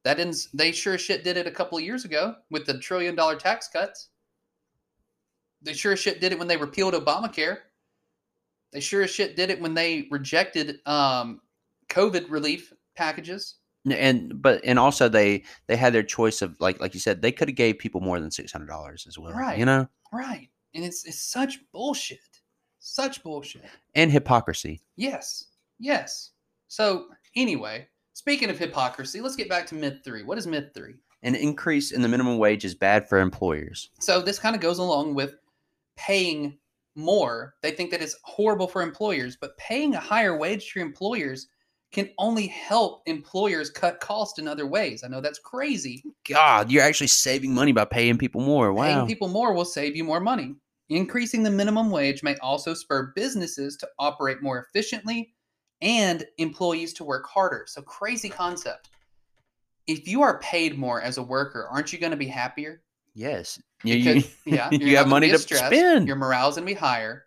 [0.04, 2.78] That didn't, they sure as shit did it a couple of years ago with the
[2.78, 4.08] trillion dollar tax cuts.
[5.62, 7.58] They sure as shit did it when they repealed Obamacare.
[8.72, 11.40] They sure as shit did it when they rejected um,
[11.90, 13.56] COVID relief packages.
[13.92, 17.32] And but and also they they had their choice of like like you said they
[17.32, 19.32] could have gave people more than six hundred dollars as well.
[19.32, 19.58] Right.
[19.58, 20.48] You know, Right.
[20.74, 22.18] And it's, it's such bullshit.
[22.78, 23.64] Such bullshit.
[23.94, 24.80] and hypocrisy.
[24.96, 25.46] Yes.
[25.78, 26.30] Yes.
[26.68, 30.22] So, anyway, speaking of hypocrisy, let's get back to myth three.
[30.22, 30.94] What is myth three?
[31.22, 33.90] An increase in the minimum wage is bad for employers.
[34.00, 35.34] So, this kind of goes along with
[35.96, 36.58] paying
[36.94, 37.54] more.
[37.62, 41.48] They think that it's horrible for employers, but paying a higher wage to your employers
[41.90, 45.02] can only help employers cut costs in other ways.
[45.02, 46.02] I know that's crazy.
[46.28, 48.72] God, you're actually saving money by paying people more.
[48.72, 48.84] Wow.
[48.84, 50.54] Paying people more will save you more money.
[50.90, 55.34] Increasing the minimum wage may also spur businesses to operate more efficiently
[55.80, 57.64] and employees to work harder.
[57.68, 58.90] So, crazy concept.
[59.86, 62.82] If you are paid more as a worker, aren't you going to be happier?
[63.14, 63.60] yes.
[63.84, 66.06] You, you, yeah, you have money to stressed, spend.
[66.06, 67.24] Your morale's going to be higher.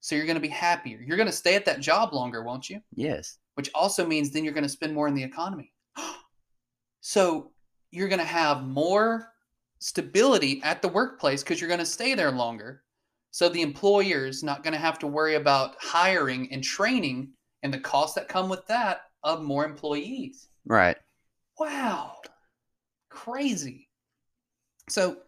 [0.00, 1.00] So, you're going to be happier.
[1.00, 2.80] You're going to stay at that job longer, won't you?
[2.94, 3.38] yes.
[3.56, 5.72] Which also means then you're going to spend more in the economy.
[7.00, 7.52] so,
[7.90, 9.32] you're going to have more
[9.78, 12.82] stability at the workplace because you're going to stay there longer.
[13.30, 17.78] So the employer's not going to have to worry about hiring and training and the
[17.78, 20.48] costs that come with that of more employees.
[20.64, 20.96] Right.
[21.58, 22.16] Wow.
[23.10, 23.88] Crazy.
[24.88, 25.18] So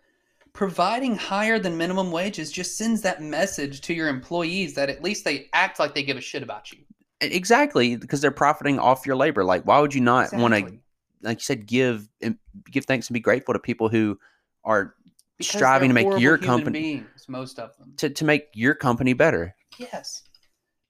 [0.53, 5.25] providing higher than minimum wages just sends that message to your employees that at least
[5.25, 6.79] they act like they give a shit about you.
[7.21, 9.45] Exactly, because they're profiting off your labor.
[9.45, 10.79] Like, why would you not want to,
[11.23, 12.39] like you said, give and
[12.71, 14.19] give thanks and be grateful to people who
[14.65, 14.95] are
[15.37, 17.93] Because striving to make your company beings, most of them.
[17.97, 19.55] to, to make your company better.
[19.79, 20.23] Yes,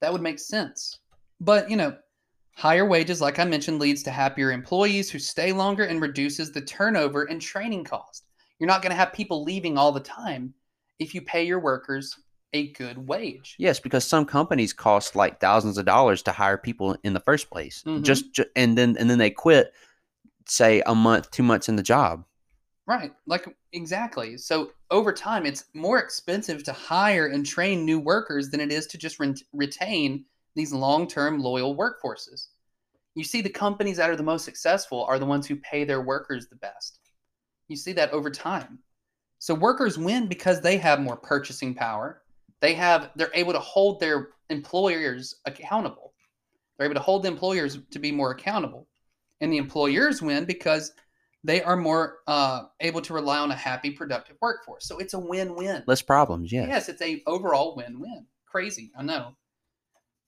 [0.00, 0.98] that would make sense.
[1.40, 1.96] But, you know,
[2.54, 6.60] higher wages, like I mentioned, leads to happier employees who stay longer and reduces the
[6.60, 8.24] turnover and training cost.
[8.58, 10.52] You're not going to have people leaving all the time
[10.98, 12.18] if you pay your workers
[12.52, 13.56] a good wage.
[13.58, 17.50] Yes, because some companies cost like thousands of dollars to hire people in the first
[17.50, 17.82] place.
[17.87, 18.02] Mhm.
[18.02, 19.72] Just, ju- and then and then they quit,
[20.46, 22.24] say a month, two months in the job.
[22.87, 23.12] Right.
[23.26, 24.38] Like, exactly.
[24.38, 28.87] So, over time, it's more expensive to hire and train new workers than it is
[28.87, 32.46] to just re- retain these long term loyal workforces.
[33.14, 36.00] You see, the companies that are the most successful are the ones who pay their
[36.00, 37.00] workers the best.
[37.68, 38.78] You see that over time.
[39.38, 42.22] So, workers win because they have more purchasing power.
[42.60, 46.12] They have, they're able to hold their employers accountable.
[46.76, 48.88] They're able to hold the employers to be more accountable.
[49.40, 50.92] And the employers win because
[51.44, 54.86] they are more uh, able to rely on a happy, productive workforce.
[54.86, 55.84] So it's a win-win.
[55.86, 56.52] Less problems.
[56.52, 56.66] Yeah.
[56.66, 58.26] Yes, it's a overall win-win.
[58.46, 59.36] Crazy, I know,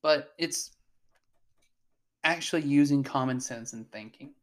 [0.02, 0.72] but it's
[2.22, 4.34] actually using common sense and thinking.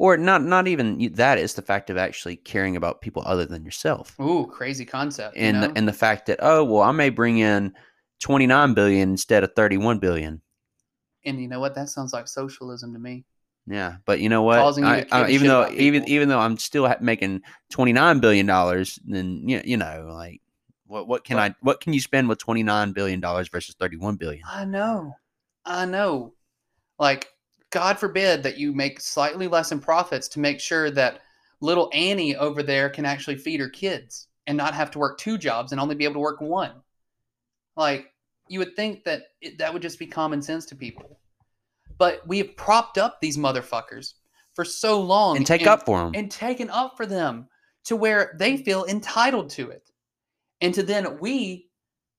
[0.00, 3.64] Or not not even that is the fact of actually caring about people other than
[3.64, 5.36] yourself Ooh, crazy concept.
[5.36, 5.68] you and know?
[5.68, 7.72] the, and the fact that oh well i may bring in
[8.20, 10.40] 29 billion instead of 31 billion
[11.26, 11.74] and you know what?
[11.74, 13.24] That sounds like socialism to me.
[13.66, 16.92] yeah but you know what you I, I, even though even even though i'm still
[17.00, 20.40] making 29 billion dollars then you, you know like
[20.86, 24.42] what what can i what can you spend with 29 billion dollars versus 31 billion
[24.48, 25.14] I know.
[25.64, 26.32] I know.
[26.98, 27.28] Like,
[27.70, 31.20] God forbid that you make slightly less in profits to make sure that
[31.60, 35.38] little Annie over there can actually feed her kids and not have to work two
[35.38, 36.72] jobs and only be able to work one.
[37.76, 38.12] Like,
[38.48, 41.18] you would think that it, that would just be common sense to people.
[41.98, 44.14] But we have propped up these motherfuckers
[44.54, 47.48] for so long and take up for them and taken up for them
[47.84, 49.88] to where they feel entitled to it.
[50.60, 51.69] And to then we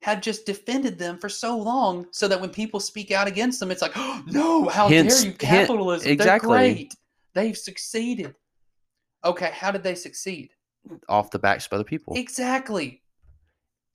[0.02, 3.70] have just defended them for so long so that when people speak out against them,
[3.72, 6.10] it's like, oh, no, how Hence- dare you, capitalism.
[6.12, 6.58] exactly.
[6.58, 6.96] They're great.
[7.34, 8.36] They've succeeded.
[9.24, 10.50] Okay, how did they succeed?
[11.08, 13.04] off the backs of other people Exactly.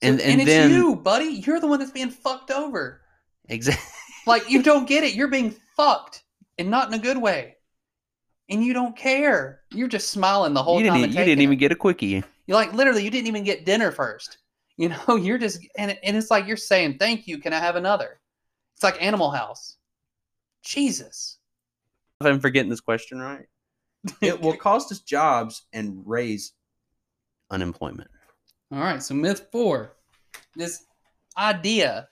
[0.01, 1.25] So- And- and it's then- you, buddy.
[1.25, 3.01] You're the one that's being fucked over.
[3.49, 3.83] exactly
[4.25, 5.13] Like you don't get it.
[5.13, 6.23] You're being fucked,
[6.57, 7.55] and not in a good way.
[8.49, 9.61] And you don't care.
[9.73, 11.09] You're just smiling the whole you didn't, time.
[11.09, 13.91] e- you didn't even get a quickie You're like literally, you didn't even get dinner
[13.91, 14.37] first.
[14.77, 17.39] You know, you're just and and it's like you're saying, "Thank you.
[17.39, 18.19] Can I have another?"
[18.75, 19.77] It's like Animal House.
[20.63, 21.37] Jesus.
[22.19, 23.45] if i'm forgetting this question right
[24.21, 26.53] it will cost us jobs and raise
[27.51, 28.09] unemployment
[28.71, 29.01] All right.
[29.01, 29.95] So myth four,
[30.55, 30.83] this
[31.37, 32.09] idea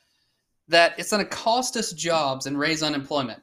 [0.68, 3.42] that it's going to cost us jobs and raise unemployment,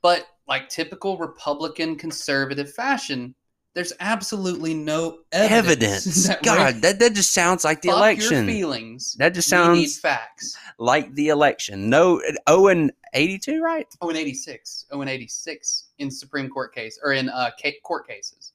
[0.00, 3.34] but like typical Republican conservative fashion,
[3.76, 6.06] there's absolutely no evidence.
[6.06, 9.14] evidence that god that, that just sounds like the fuck election Your feelings.
[9.18, 10.56] that just sounds facts.
[10.78, 14.86] like the election no oh and 82 right Oh, in 86.
[14.90, 17.50] Oh, in 86 in Supreme Court case or in uh,
[17.82, 18.52] court cases.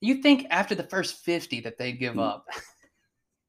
[0.00, 2.46] You think after the first 50 that they'd give Mm, up?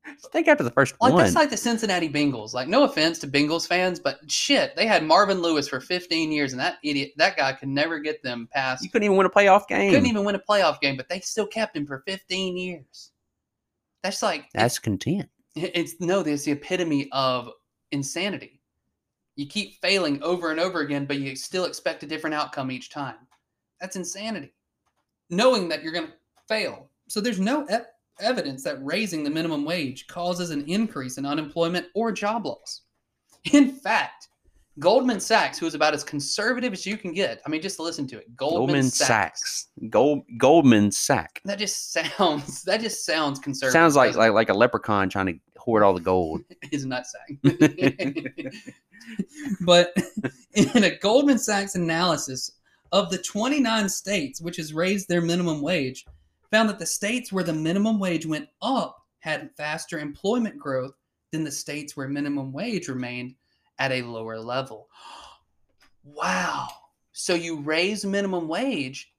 [0.08, 2.54] I think after the first Like, one that's like the Cincinnati Bengals.
[2.54, 6.54] Like, no offense to Bengals fans, but shit, they had Marvin Lewis for 15 years,
[6.54, 8.84] and that idiot, that guy could never get them past.
[8.84, 11.20] you couldn't even win a playoff game couldn't even win a playoff game, but they
[11.20, 13.12] still kept him for 15 years.
[14.04, 17.50] That's like, that's content it's, no, it's the epitome of
[17.92, 18.62] insanity.
[19.36, 22.90] You keep failing over and over again, but you still expect a different outcome each
[22.90, 23.16] time.
[23.82, 24.54] That's insanity.
[25.30, 26.14] Knowing that you're going to
[26.48, 26.90] fail.
[27.08, 27.78] So there's no e-
[28.20, 32.82] evidence that raising the minimum wage causes an increase in unemployment or job loss.
[33.52, 34.30] In fact,
[34.80, 38.08] Goldman Sachs, who is about as conservative as you can get, I mean, just listen
[38.08, 38.36] to it.
[38.36, 39.08] Goldman, goldman Sachs.
[39.08, 42.64] sachs gold goldman sack That just sounds.
[42.64, 43.74] That just sounds conservative.
[43.74, 46.86] sounds like like like a leprechaun trying to hoard all the gold it?
[46.86, 48.52] not saying.
[49.62, 49.96] but
[50.54, 52.52] in a Goldman Sachs analysis
[52.92, 56.06] of the 29 states which has raised their minimum wage,
[56.56, 60.94] found that the states where the minimum wage went up had faster employment growth
[61.34, 63.36] than the states where minimum wage remained
[63.78, 64.88] at a lower level.
[66.08, 66.68] Wow.
[67.14, 69.12] So you raise minimum wage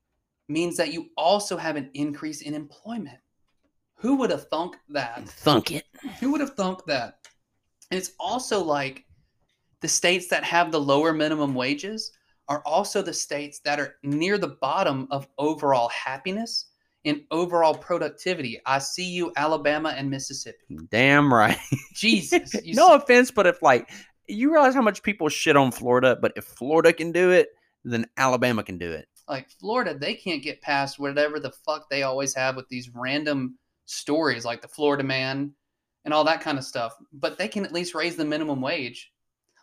[0.49, 3.18] means that you also have an increase in employment.
[3.96, 5.29] Who would have thunk that?
[5.29, 5.85] thunk it
[6.20, 7.27] Who would have thunk that?
[7.90, 9.05] And it's also like
[9.81, 12.12] the states that have the lower minimum wages
[12.49, 16.66] are also the states that are near the bottom of overall happiness
[17.07, 18.61] and overall productivity.
[18.66, 20.77] I see you, Alabama and Mississippi.
[20.90, 21.59] damn right
[21.95, 22.53] Jesus.
[22.66, 23.88] No see- offense, but if like
[24.29, 27.49] you realize how much people shit on Florida, but if Florida can do it,
[27.85, 29.07] then Alabama can do it.
[29.29, 33.57] like Florida, they can't get past whatever the fuck they always have with these random
[33.85, 35.53] stories like the Florida man
[36.05, 36.95] and all that kind of stuff.
[37.12, 39.12] But they can at least raise the minimum wage.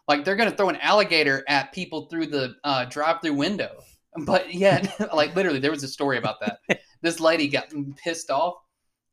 [0.07, 3.81] Like they're going to throw an alligator at people through the uh, drive-through window.
[4.25, 6.59] But yet, like literally, there was a story about that.
[7.03, 7.71] this lady got
[8.03, 8.55] pissed off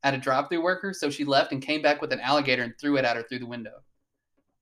[0.03, 2.97] at a drive-through worker, so she left and came back with an alligator and threw
[2.97, 3.83] it at her through the window.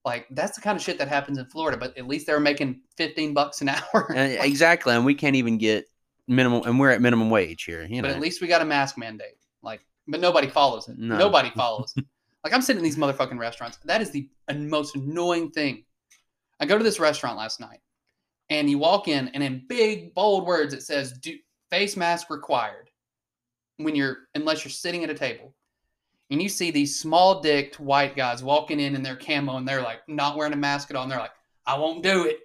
[0.03, 1.77] Like that's the kind of shit that happens in Florida.
[1.77, 4.07] But at least they were making fifteen bucks an hour.
[4.09, 5.85] Like, exactly, and we can't even get
[6.27, 7.83] minimum, and we're at minimum wage here.
[7.85, 9.37] You know, but at least we got a mask mandate.
[9.61, 10.97] Like, but nobody follows it.
[10.97, 11.17] No.
[11.17, 11.93] Nobody follows.
[11.97, 12.05] it.
[12.43, 13.77] Like I'm sitting in these motherfucking restaurants.
[13.85, 15.83] That is the most annoying thing.
[16.59, 17.79] I go to this restaurant last night,
[18.49, 21.35] and you walk in, and in big bold words it says "Do
[21.69, 22.88] face mask required"
[23.79, 25.55] when you're unless you're sitting at a table.
[26.31, 29.81] And you see these small dicked white guys walking in in their camo, and they're
[29.81, 31.03] like not wearing a mask at all.
[31.03, 31.33] And they're like,
[31.65, 32.39] "I won't do it.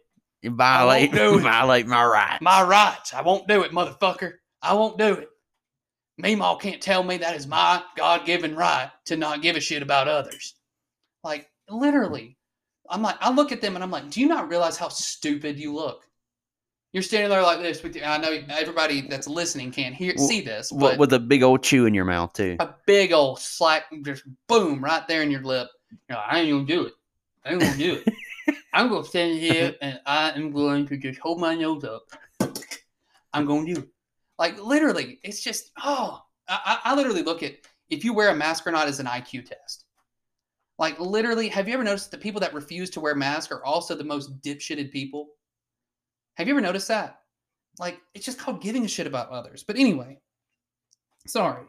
[0.45, 1.43] You violate do it.
[1.43, 2.43] violate my rights.
[2.43, 3.13] My rights.
[3.13, 4.35] I won't do it, motherfucker.
[4.63, 5.29] I won't do it.
[6.23, 9.83] Meemaw can't tell me that is my God given right to not give a shit
[9.83, 10.55] about others.
[11.23, 12.37] Like, literally.
[12.91, 15.59] I'm like, I look at them and I'm like, do you not realize how stupid
[15.59, 16.05] you look?
[16.95, 20.41] You're standing there like this with your, I know everybody that's listening can't hear see
[20.41, 22.57] this, What but with a big old chew in your mouth too.
[22.61, 25.67] a big old slack, just boom, right there in your lip.
[26.09, 26.93] You're like, I ain't gonna do it.
[27.45, 28.15] I ain't gonna do it.
[28.73, 32.05] I'm gonna stand here and I am going to just hold my nose up.
[33.33, 33.89] I'm gonna do it.
[34.39, 37.55] Like literally, it's just oh, I, I I literally look at
[37.91, 39.87] if you wear a mask or not as an IQ test.
[40.79, 43.97] Like literally, have you ever noticed the people that refuse to wear masks are also
[43.97, 45.31] the most dipshitted people?
[46.35, 47.21] Have you ever noticed that?
[47.79, 49.65] Like it's just called giving a shit about others.
[49.65, 50.19] But anyway,
[51.27, 51.65] sorry.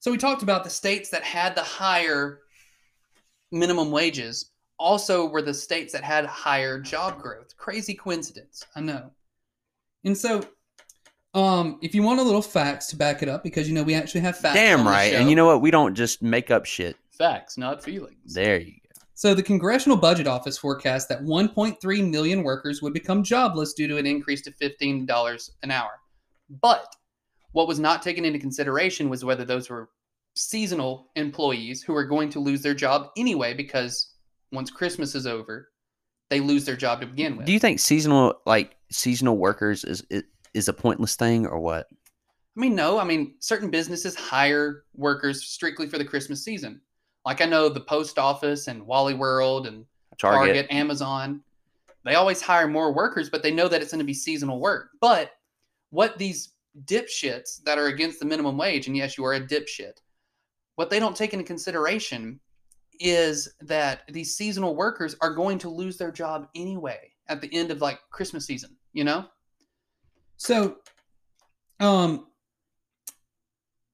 [0.00, 2.40] So we talked about the states that had the higher
[3.50, 7.56] minimum wages also were the states that had higher job growth.
[7.56, 9.10] Crazy coincidence, I know.
[10.04, 10.44] And so,
[11.34, 13.94] um, if you want a little facts to back it up, because you know we
[13.94, 14.54] actually have facts.
[14.54, 15.14] Damn on the right.
[15.14, 15.60] And you know what?
[15.60, 16.96] We don't just make up shit.
[17.10, 18.34] facts, not feelings.
[18.34, 18.87] There you go.
[19.18, 23.96] So the Congressional Budget Office forecast that 1.3 million workers would become jobless due to
[23.96, 25.90] an increase to $15 an hour.
[26.48, 26.94] But
[27.50, 29.88] what was not taken into consideration was whether those were
[30.36, 34.14] seasonal employees who are going to lose their job anyway because
[34.52, 35.68] once Christmas is over,
[36.30, 37.46] they lose their job to begin with.
[37.46, 40.22] Do you think seasonal like seasonal workers is is,
[40.54, 41.88] is a pointless thing or what?
[42.56, 43.00] I mean, no.
[43.00, 46.82] I mean, certain businesses hire workers strictly for the Christmas season.
[47.28, 49.84] Like I know the post office and Wally World and
[50.16, 50.54] Target.
[50.54, 51.42] Target, Amazon,
[52.02, 54.92] they always hire more workers, but they know that it's going to be seasonal work.
[54.98, 55.32] But
[55.90, 56.54] what these
[56.86, 59.98] dipshits that are against the minimum wage, and yes, you are a dipshit,
[60.76, 62.40] what they don't take into consideration
[62.98, 67.70] is that these seasonal workers are going to lose their job anyway at the end
[67.70, 69.26] of like Christmas season, you know?
[70.38, 70.78] So,
[71.78, 72.27] um,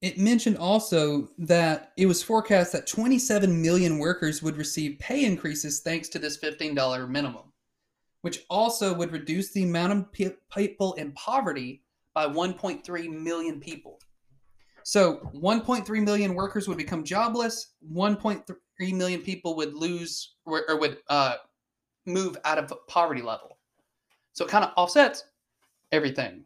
[0.04, 5.80] it mentioned also that it was forecast that 27 million workers would receive pay increases
[5.80, 7.54] thanks to this $15 minimum,
[8.20, 13.98] which also would reduce the amount of pe- people in poverty by 1.3 million people.
[14.82, 17.72] So 1.3 million workers would become jobless.
[17.90, 18.44] 1.3
[18.92, 21.36] million people would lose or, or would uh,
[22.04, 23.56] move out of poverty level.
[24.34, 25.24] So it kind of offsets
[25.92, 26.44] everything.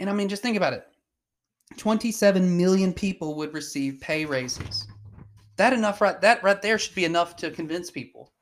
[0.00, 0.88] And I mean, just think about it.
[1.76, 4.86] 27 million people would receive pay raises.
[5.56, 8.32] That enough right that right there should be enough to convince people.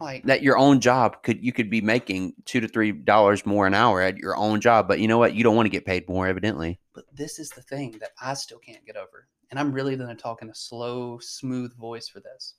[0.00, 3.66] Like that your own job could you could be making two to three dollars more
[3.66, 5.34] an hour at your own job, but you know what?
[5.34, 6.78] You don't want to get paid more, evidently.
[6.94, 9.28] But this is the thing that I still can't get over.
[9.50, 12.54] And I'm really going to talk in a slow, smooth voice for this.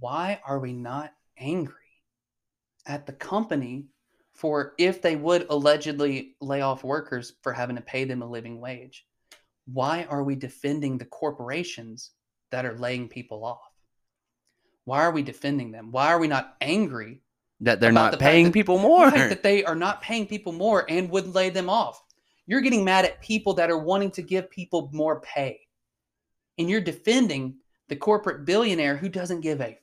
[0.00, 1.74] Why are we not angry
[2.86, 3.86] at the company
[4.40, 8.58] for if they would allegedly lay off workers for having to pay them a living
[8.58, 9.06] wage?
[9.66, 12.12] Why are we defending the corporations
[12.50, 13.70] that are laying people off?
[14.86, 15.92] Why are we defending them?
[15.92, 17.20] Why are we not angry
[17.60, 19.08] That they're not the paying that- people more.
[19.08, 22.02] Right, that they are not paying people more and would lay them off.
[22.46, 25.60] You're getting mad at people that are wanting to give people more pay.
[26.56, 29.78] And you're defending the corporate billionaire who doesn't give a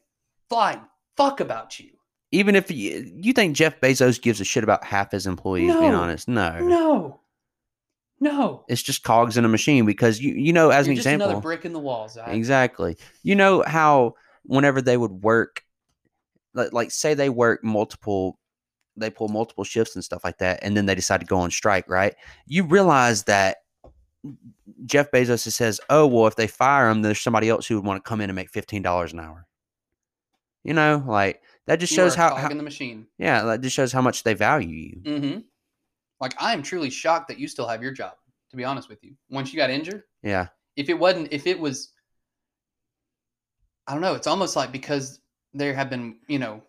[0.50, 0.82] flying
[1.16, 1.97] fuck about you.
[2.32, 5.94] Even if you, you think Jeff Bezos gives a shit about half his employees, being
[5.94, 6.60] honest, no.
[6.60, 7.22] No.
[8.20, 8.66] No.
[8.68, 11.30] It's just cogs in a machine because you you know, as You're an just example,
[11.30, 12.30] another brick in the wall, Zach.
[12.30, 12.98] Exactly.
[13.24, 15.64] You know how whenever they would work,
[16.54, 18.40] like, like say they work multiple,
[18.96, 21.52] they pull multiple shifts and stuff like that, and then they decide to go on
[21.52, 22.16] strike, right?
[22.48, 23.58] You realize that
[24.86, 28.04] Jeff Bezos says, "Oh well, if they fire him, there's somebody else who would want
[28.04, 29.46] to come in and make fifteen dollars an hour."
[30.64, 33.08] You know, like that just You shows how, how in the machine.
[33.18, 35.02] yeah, that just shows how much they value you.
[35.04, 35.40] Mm-hmm.
[36.20, 38.14] Like I am truly shocked that you still have your job,
[38.52, 39.14] to be honest with you.
[39.30, 41.92] Once you got injured, Yeah, if it wasn't if it was
[43.88, 45.22] i don't know it's almost like because
[45.54, 46.62] there have been you know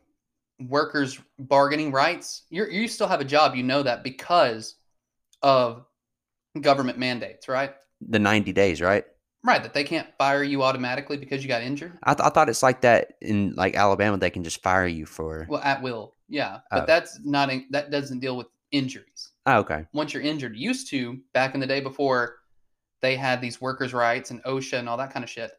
[0.69, 4.77] workers bargaining rights you you still have a job you know that because
[5.43, 5.85] of
[6.61, 9.05] government mandates right the ninety days, right?
[9.49, 12.49] Right that they can't fire you automatically because you got injured I, th- I thought
[12.49, 14.17] it's like that in like Alabama.
[14.19, 15.47] They can just fire you for.
[15.49, 16.87] well at will yeah but Oh.
[16.87, 19.87] that's not in, that doesn't deal with injuries Oh, okay.
[19.95, 22.37] once you're injured used to back in the day before
[23.01, 25.51] they had these workers rights and osha and all that kind of shit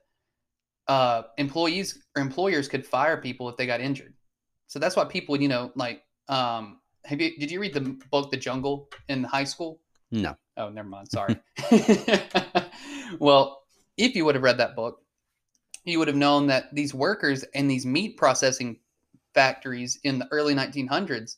[0.88, 4.14] uh, employees or employers could fire people if they got injured
[4.68, 7.82] so that's why people you know like um, have you did you read the
[8.12, 9.80] book the jungle in high school
[10.12, 10.36] No.
[10.58, 11.38] oh never mind sorry
[13.20, 13.59] well
[14.00, 15.02] if you would have read that book
[15.86, 18.80] you would have known that these workers in these meat processing
[19.34, 21.36] factories in the early 1900s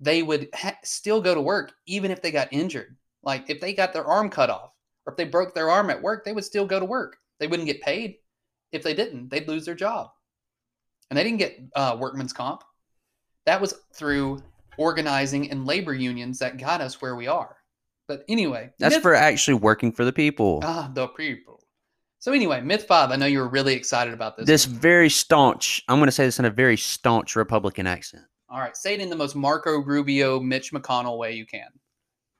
[0.00, 2.96] they would ha- still go to work even if they got injured.
[3.22, 4.72] Like if they got their arm cut off
[5.06, 7.16] or if they broke their arm at work, they would still go to work.
[7.40, 8.16] They wouldn't get paid.
[8.72, 10.10] If they didn't, they'd lose their job.
[11.08, 12.62] And they didn't get uh, workman's comp.
[13.46, 14.42] That was through
[14.76, 17.56] organizing and labor unions that got us where we are.
[18.08, 20.60] But anyway, That's myth- for actually working for the people.
[20.62, 21.62] ah the people.
[22.18, 23.10] So anyway, myth five.
[23.10, 24.46] I know you were really excited about this.
[24.46, 28.24] this very staunch, I'm going to say this in a very staunch Republican accent.
[28.48, 31.68] All right, say it in the most Marco Rubio, Mitch McConnell way you can.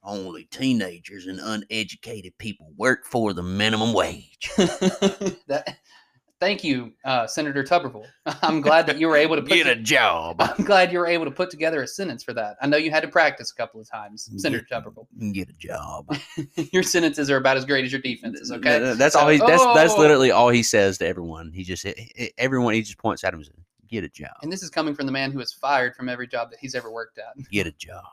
[0.03, 4.51] Only teenagers and uneducated people work for the minimum wage.
[4.57, 5.79] that,
[6.41, 8.07] thank you, uh, Senator Tuberville.
[8.43, 10.37] I'm glad that you were able to put Get a job.
[10.41, 12.57] I'm glad you were able to put together a sentence for that.
[12.61, 15.07] I know you had to practice a couple of times, Senator Get- Tuberville.
[15.33, 16.17] Get a job.
[16.73, 18.51] your sentences are about as great as your defenses.
[18.53, 19.39] Okay, That's So- all he.
[19.39, 19.99] That's that's Oh!
[19.99, 21.53] literally all he says to everyone.
[21.53, 21.87] He just
[22.39, 22.75] everyone.
[22.75, 23.55] He just points at him and says,
[23.89, 24.31] "Get a job.
[24.43, 26.75] and this is coming from the man who was fired from every job that he's
[26.75, 27.27] ever worked at.
[27.51, 28.05] Get a job."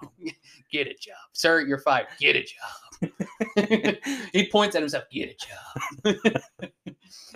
[0.71, 1.61] Get a job, sir.
[1.61, 2.07] You're fired.
[2.19, 3.95] Get a job.
[4.33, 5.03] he points at himself.
[5.11, 5.35] Get
[6.03, 6.15] a job.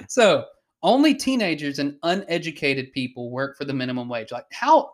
[0.08, 0.46] so
[0.84, 4.32] only teenagers and uneducated people work for the minimum wage.
[4.32, 4.92] Like how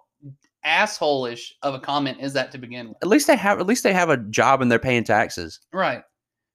[0.66, 2.98] assholish of a comment is that to begin with?
[3.02, 3.60] At least they have.
[3.60, 5.60] At least they have a job and they're paying taxes.
[5.72, 6.04] Right.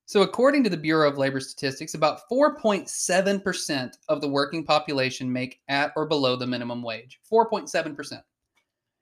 [0.07, 5.61] So, according to the Bureau of Labor Statistics, about 4.7% of the working population make
[5.69, 7.21] at or below the minimum wage.
[7.31, 8.23] 4.7%.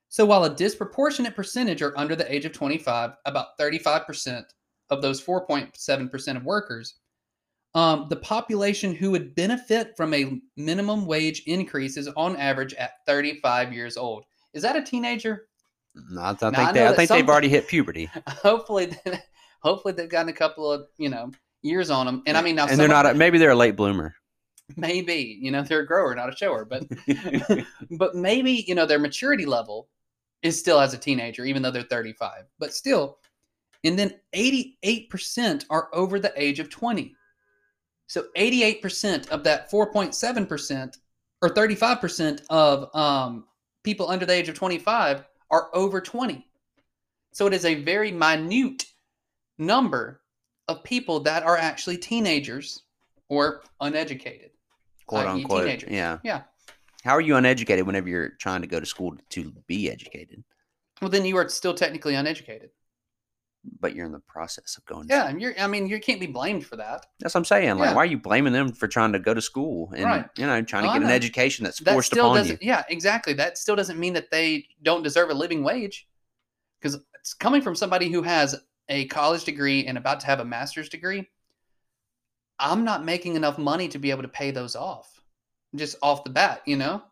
[0.08, 4.46] So, while a disproportionate percentage are under the age of 25, about 35%
[4.90, 6.94] of those 4.7% of workers,
[7.76, 13.04] um, the population who would benefit from a minimum wage increase is on average at
[13.06, 14.24] 35 years old.
[14.54, 15.46] Is that a teenager?
[16.10, 17.68] No, I, th- I Now, I think they, I that think some- they've already hit
[17.68, 18.96] puberty, hopefully,
[19.62, 21.30] hopefully they've gotten a couple of you know
[21.62, 22.22] years on them.
[22.26, 23.06] And I mean, now and they're not.
[23.06, 24.14] A, maybe they're a late bloomer.
[24.76, 26.84] maybe you know they're a grower, not a shower, but
[27.98, 29.88] but maybe you know their maturity level
[30.42, 32.44] is still as a teenager, even though they're 35.
[32.58, 33.18] But still,
[33.84, 37.14] and then 88% are over the age of 20.
[38.06, 40.98] So 88% of that 4.7%
[41.42, 43.44] or 35% of um,
[43.82, 46.46] people under the age of 25 are over 20.
[47.32, 48.84] So it is a very minute
[49.58, 50.22] number
[50.68, 52.82] of people that are actually teenagers
[53.28, 54.50] or uneducated.
[55.06, 55.64] quote unquote.
[55.64, 55.90] teenagers.
[55.90, 56.18] Yeah.
[56.24, 56.42] Yeah.
[57.04, 60.42] How are you uneducated whenever you're trying to go to school to be educated,
[61.00, 62.70] Well, then you are still technically uneducated.
[63.80, 65.08] But you're in the process of going?
[65.08, 65.54] to Yeah, and you're.
[65.58, 67.06] I mean, you can't be blamed for that.
[67.20, 67.78] That's what I'm saying.
[67.78, 67.94] Like, Yeah.
[67.94, 70.28] why are you blaming them for trying to go to school and Right.
[70.36, 72.62] you know trying to get an education that's That forced still upon doesn't.
[72.62, 72.68] you?
[72.68, 73.32] Yeah, exactly.
[73.34, 76.08] That still doesn't mean that they don't deserve a living wage,
[76.80, 78.54] because it's coming from somebody who has
[78.88, 81.28] a college degree and about to have a master's degree.
[82.58, 85.20] I'm not making enough money to be able to pay those off,
[85.74, 86.62] just off the bat.
[86.64, 87.02] You know,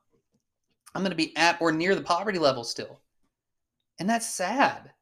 [0.95, 3.01] I'm going to be at or near the poverty level still,
[3.99, 4.93] and that's sad.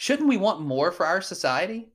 [0.00, 1.90] Shouldn't we want more for our society?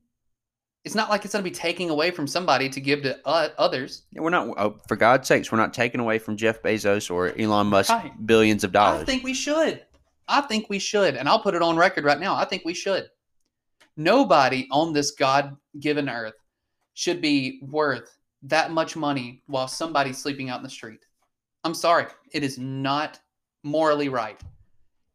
[0.84, 3.48] It's not like it's going to be taking away from somebody to give to uh,
[3.58, 4.02] others.
[4.12, 7.36] Yeah, We're not, oh, for God's sakes, we're not taking away from Jeff Bezos or
[7.36, 8.12] Elon Musk Right.
[8.24, 9.02] billions of dollars.
[9.02, 9.84] I think we should.
[10.28, 11.16] I think we should.
[11.16, 12.36] And I'll put it on record right now.
[12.36, 13.08] I think we should.
[13.96, 16.34] Nobody on this God given earth
[16.94, 21.04] should be worth that much money while somebody's sleeping out in the street.
[21.64, 22.06] I'm sorry.
[22.30, 23.18] It is not
[23.64, 24.40] morally right.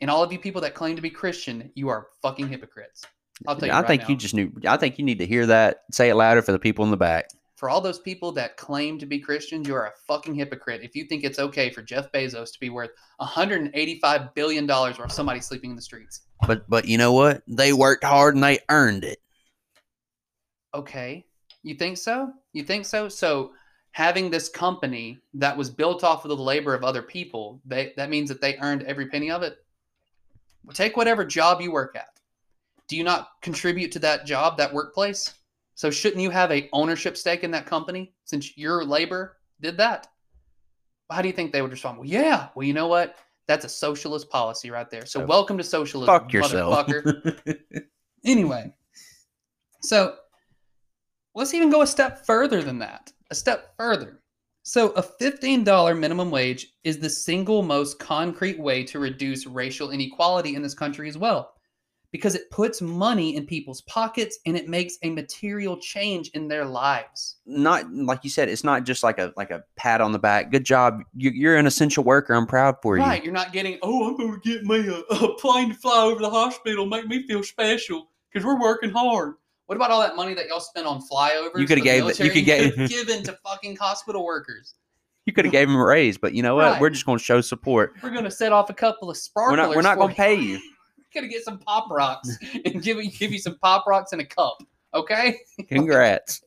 [0.01, 3.03] And all of you people that claim to be Christian, you are fucking hypocrites.
[3.47, 4.09] I'll tell you I right think now.
[4.09, 4.51] you just knew.
[4.67, 5.83] I think you need to hear that.
[5.91, 7.27] Say it louder for the people in the back.
[7.55, 10.95] for all those people that claim to be Christians, you are a fucking hypocrite if
[10.95, 15.45] you think it's okay for Jeff Bezos to be worth 185 billion dollars while somebody's
[15.45, 16.21] sleeping in the streets.
[16.47, 17.43] But but you know what?
[17.47, 19.19] They worked hard and they earned it.
[20.73, 21.25] Okay.
[21.63, 22.31] You think so?
[22.53, 23.09] You think so?
[23.09, 23.51] So
[23.91, 28.09] having this company that was built off of the labor of other people, they that
[28.09, 29.57] means that they earned every penny of it.
[30.73, 32.07] Take whatever job you work at.
[32.87, 35.33] Do you not contribute to that job, that workplace?
[35.75, 40.07] So shouldn't you have a ownership stake in that company since your labor did that?
[41.09, 41.97] How do you think they would respond?
[41.97, 42.49] Well, yeah.
[42.55, 43.15] Well, you know what?
[43.47, 45.05] That's a socialist policy right there.
[45.05, 46.87] So So welcome to socialism, Fuck yourself.
[46.87, 47.57] motherfucker.
[48.23, 48.71] Anyway,
[49.81, 50.15] so
[51.33, 53.11] let's even go a step further than that.
[53.31, 54.20] A step further.
[54.63, 60.55] So, a $15 minimum wage is the single most concrete way to reduce racial inequality
[60.55, 61.53] in this country as well,
[62.11, 66.63] because it puts money in people's pockets and it makes a material change in their
[66.63, 67.37] lives.
[67.47, 68.49] not like you said.
[68.49, 70.51] It's not just like a like a pat on the back.
[70.51, 70.99] Good job.
[71.15, 72.35] You, you're an essential worker.
[72.35, 73.03] I'm proud for you.
[73.03, 73.23] Right.
[73.23, 76.21] You're not getting, oh, I'm going to get me a, a plane to fly over
[76.21, 79.33] the hospital, make me feel special because we're working hard.
[79.71, 81.57] What about all that money that y'all spent on flyovers?
[81.57, 84.75] You coulda for the gave- you could get- given to fucking hospital workers.
[85.25, 86.65] You could have gave him a raise, but you know what?
[86.73, 86.81] Right.
[86.81, 87.93] We're just going to show support.
[88.03, 89.57] We're gonna set off a couple of We're sparklers.
[89.57, 89.69] not.
[89.69, 90.55] We're not going to pay you.
[91.15, 94.19] We're gonna get some pop rocks and give you give you some pop rocks in
[94.19, 94.61] a cup.
[94.93, 95.37] Okay,
[95.69, 96.41] Congrats.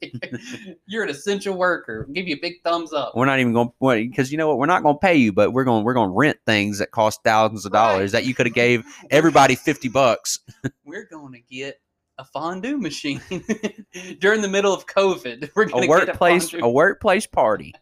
[0.87, 2.07] you're an essential worker.
[2.13, 3.17] Give you a big thumbs up.
[3.17, 4.59] we're not even going to because you know what?
[4.59, 6.91] We're not going to pay you, but we're going we're going to rent things that
[6.91, 8.21] cost thousands of dollars Right.
[8.21, 10.41] that you could have gave everybody fifty bucks.
[10.85, 11.81] We're going to get
[12.19, 13.21] a fondue machine
[14.21, 15.51] during the middle of COVID.
[15.57, 17.75] We're going A to workplace get a workplace party.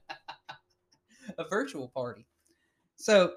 [1.39, 2.27] a virtual party.
[2.97, 3.33] So,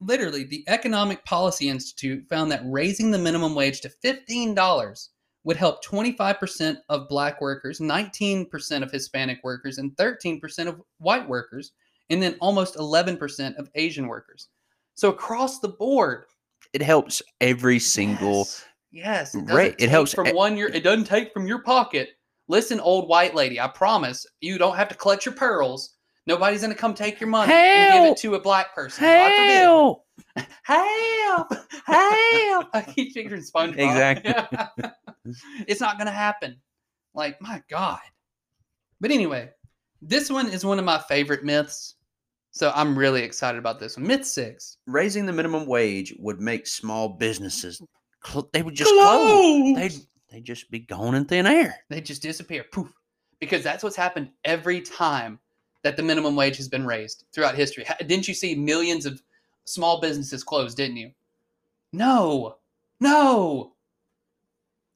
[0.00, 5.08] literally, the Economic Policy Institute found that raising the minimum wage to $15
[5.44, 11.72] would help 25% of black workers, 19% of Hispanic workers, and 13% of white workers,
[12.10, 14.48] and then almost 11% of Asian workers.
[14.94, 16.24] So, across the board,
[16.72, 18.64] It helps every single Yes.
[18.90, 20.68] Yes, it, Right, it helps from one year.
[20.68, 22.10] It doesn't take from your pocket.
[22.48, 25.94] Listen, old white lady, I promise you don't have to clutch your pearls.
[26.26, 29.04] Nobody's gonna come take your money and give it to a black person.
[29.04, 30.04] Hell.
[30.62, 31.52] Help!
[31.86, 32.66] Help!
[32.74, 33.78] I keep figuring SpongeBob.
[33.78, 34.84] Exactly.
[35.66, 36.56] it's not gonna happen.
[37.14, 38.00] Like my God.
[39.00, 39.50] But anyway,
[40.02, 41.94] this one is one of my favorite myths.
[42.50, 44.06] So I'm really excited about this one.
[44.06, 44.78] Myth six.
[44.86, 47.80] Raising the minimum wage would make small businesses
[48.24, 49.76] cl- they would just close.
[49.76, 49.94] They'd
[50.30, 51.76] they'd just be gone in thin air.
[51.88, 52.92] they just disappear poof.
[53.40, 55.38] Because that's what's happened every time
[55.82, 57.84] that the minimum wage has been raised throughout history.
[58.00, 59.22] Didn't you see millions of
[59.64, 61.12] small businesses closed didn't you?
[61.92, 62.56] No.
[63.00, 63.74] No.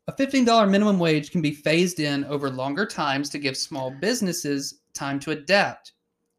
[0.08, 4.80] A $15 minimum wage can be phased in over longer times to give small businesses
[4.94, 5.92] time to adapt.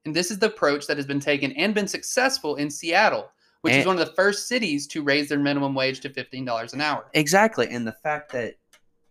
[0.05, 3.29] And this is the approach that has been taken and been successful in seattle
[3.63, 6.81] which is one of the first cities to raise their minimum wage to $15 an
[6.81, 8.55] hour Exactly, and the fact that,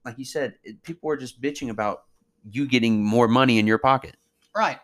[0.04, 2.04] like you said, it, people were just bitching about
[2.50, 4.16] you getting more money in your pocket.
[4.56, 4.78] Right.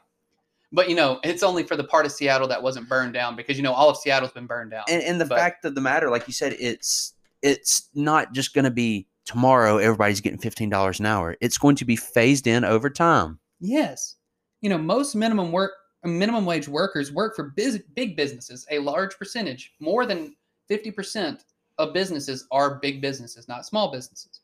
[0.73, 3.57] But you know, it's only for the part of Seattle that wasn't burned down because
[3.57, 4.85] you know all of Seattle's been burned down.
[4.89, 8.53] And, and the But- fact of the matter, like you said, it's it's not just
[8.55, 9.79] going to be tomorrow.
[9.79, 11.37] Everybody's getting fifteen dollars an hour.
[11.41, 13.39] It's going to be phased in over time.
[13.61, 14.17] yes.
[14.61, 15.71] You know, most minimum work
[16.07, 18.67] minimum wage workers work for bus- big businesses.
[18.71, 20.37] A large percentage, more than
[20.71, 21.41] 50%
[21.79, 24.41] of businesses are big businesses, not small businesses.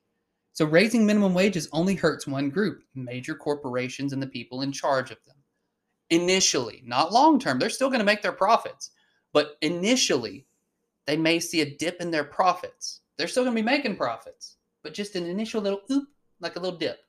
[0.53, 5.11] So raising minimum wages only hurts one group, major corporations and the people in charge
[5.11, 5.37] of them.
[6.11, 8.91] Initially, not long term, they're still going to make their profits,
[9.33, 10.47] but initially
[11.07, 13.01] they may see a dip in their profits.
[13.17, 16.09] They're still going to be making profits, but just an initial little oop,
[16.41, 17.01] like a little dip.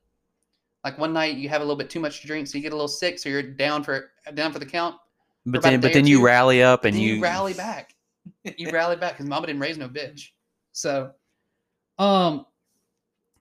[0.85, 2.71] Like one night you have a little bit too much to drink, so you get
[2.71, 4.95] a little sick, so you're down for down for the count.
[5.43, 7.91] But then, but then you two, rally up and you, you rally back.
[8.57, 10.29] You rally back because mama didn't raise no bitch.
[10.71, 11.11] So,
[11.99, 12.45] um,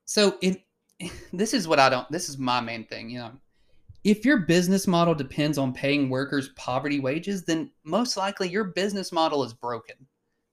[0.07, 0.62] so it
[1.32, 2.11] this is what I don't.
[2.11, 3.11] This is my main thing.
[3.11, 3.32] You know,
[4.05, 9.12] if your business model depends on paying workers poverty wages, then most likely your business
[9.12, 9.97] model is broken.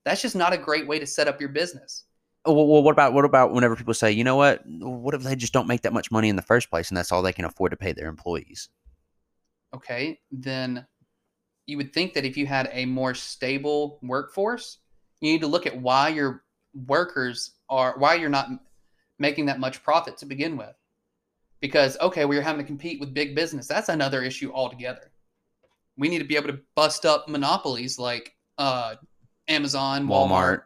[0.04, 2.04] That's just not a great way to set up your business.
[2.44, 4.62] Oh, well, well, what about what about whenever people say, you know what?
[4.66, 7.12] What if they just don't make that much money in the first place, and that's
[7.12, 8.68] all they can afford to pay their employees?
[9.74, 10.86] okay, then
[11.66, 14.78] you would think that if you had a more stable workforce,
[15.20, 16.44] you need to look at why your
[16.86, 18.48] workers are why you're not
[19.18, 20.74] making that much profit to begin with.
[21.60, 23.68] Because okay, we are having to compete with big business.
[23.68, 25.12] That's another issue altogether.
[25.96, 28.96] We need to be able to bust up monopolies like uh,
[29.46, 30.62] Amazon, Walmart, Walmart.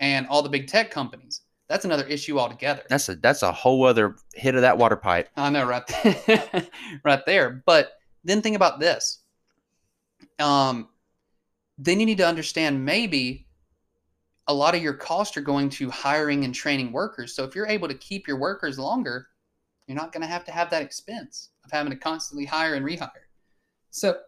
[0.00, 1.42] And all the big tech companies.
[1.68, 2.82] That's another issue altogether.
[2.88, 5.28] That's a that's a whole other hit of that water pipe.
[5.36, 6.66] I know, right there,
[7.04, 7.62] right there.
[7.64, 7.92] But
[8.24, 9.20] then think about this.
[10.40, 10.88] Um,
[11.78, 13.46] then you need to understand maybe
[14.48, 17.36] a lot of your costs are going to hiring and training workers.
[17.36, 19.28] So if you're able to keep your workers longer,
[19.86, 22.84] you're not going to have to have that expense of having to constantly hire and
[22.84, 23.10] rehire.
[23.90, 24.18] So,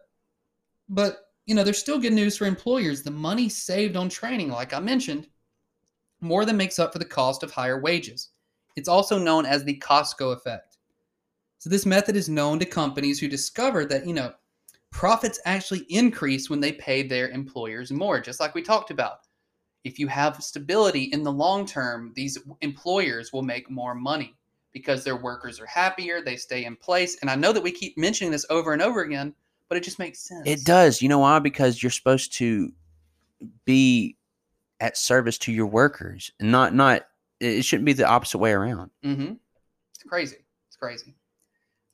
[0.87, 3.03] but you know, there's still good news for employers.
[3.03, 5.27] The money saved on training, like I mentioned,
[6.23, 8.29] more than makes up for the cost of higher wages.
[8.75, 10.77] It's also known as the Costco effect.
[11.59, 14.33] So this method is known to companies who discover that, you know,
[14.89, 19.19] profits actually increase when they pay their employers more, just like we talked about.
[19.83, 24.35] If you have stability in the long term, these employers will make more money
[24.71, 27.17] because their workers are happier, they stay in place.
[27.21, 29.33] And I know that we keep mentioning this over and over again,
[29.69, 30.43] but it just makes sense.
[30.45, 31.01] It does.
[31.01, 31.39] You know why?
[31.39, 32.71] Because you're supposed to
[33.65, 34.17] be
[34.83, 37.07] at service to your workers, not not.
[37.39, 38.91] It shouldn't be the opposite way around.
[39.03, 39.33] Mm-hmm.
[39.95, 40.37] It's crazy.
[40.67, 41.15] It's crazy.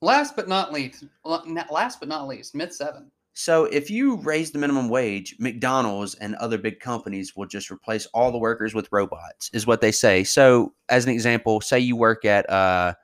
[0.02, 3.12] Last but not least, last but not least, myth seven.
[3.34, 8.06] So if you raise the minimum wage, McDonald's and other big companies will just replace
[8.08, 10.24] all the workers with robots, is what they say.
[10.24, 12.96] So as an example, say you work at uh,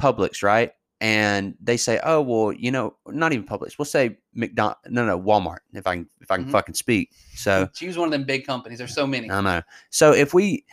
[0.00, 0.72] Publix, right?
[1.00, 3.78] And they say, oh well, you know, not even Publix.
[3.78, 5.58] We'll say McDonald, no, no, Walmart.
[5.72, 6.50] If I can, if I can Mhm.
[6.52, 7.10] fucking speak.
[7.34, 8.78] So Choose one of them big companies.
[8.78, 9.30] There's so many.
[9.30, 9.62] I know.
[9.90, 10.64] So if we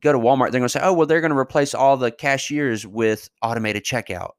[0.00, 2.10] go to Walmart, they're going to say, "Oh, well, they're going to replace all the
[2.10, 4.32] cashiers with automated checkout."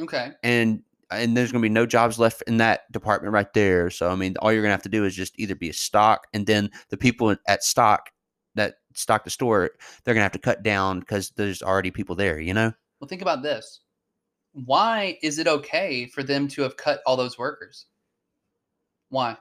[0.00, 0.32] Okay.
[0.42, 3.90] and and there's going to be no jobs left in that department right there.
[3.90, 5.74] So I mean, all you're going to have to do is just either be a
[5.74, 8.10] stock, and then the people at stock
[8.56, 9.70] that stock the store,
[10.04, 12.40] they're going to have to cut down because there's already people there.
[12.40, 13.80] You know, Well, think about this.
[14.54, 17.86] Why is it okay for them to have cut all those workers?
[19.08, 19.36] Why?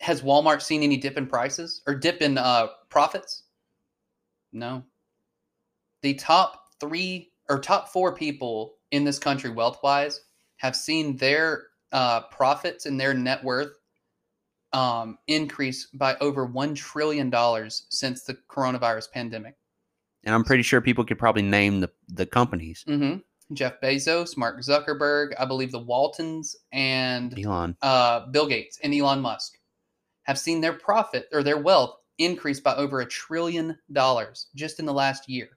[0.00, 3.44] Has Walmart seen any dip in prices or dip in uh, profits?
[4.52, 4.84] No.
[6.02, 10.20] The top three or top four people in this country, wealth wise,
[10.56, 13.78] have seen their uh, profits and their net worth
[14.72, 17.32] um, increase by over $1 trillion
[17.88, 19.54] since the coronavirus pandemic.
[20.24, 22.84] and I'm pretty sure people could probably name the the companies.
[22.86, 23.16] hmm
[23.52, 29.20] Jeff Bezos, Mark Zuckerberg, I believe the Waltons, and Elon, uh, Bill Gates and Elon
[29.20, 29.54] Musk
[30.24, 34.86] have seen their profit or their wealth increase by over a trillion dollars just in
[34.86, 35.48] the last year.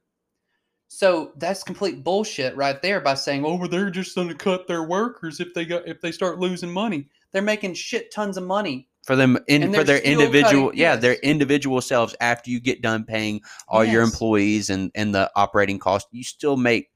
[0.87, 4.67] So that's complete bullshit right there by saying, "Oh, well, they're just going to cut
[4.67, 8.43] their workers if they got if they start losing money." They're making shit tons of
[8.43, 8.87] money.
[9.05, 13.03] for them in for their individual, cutting- yeah, their individual selves after you get done
[13.03, 16.90] paying all your employees and and the operating cost, you still make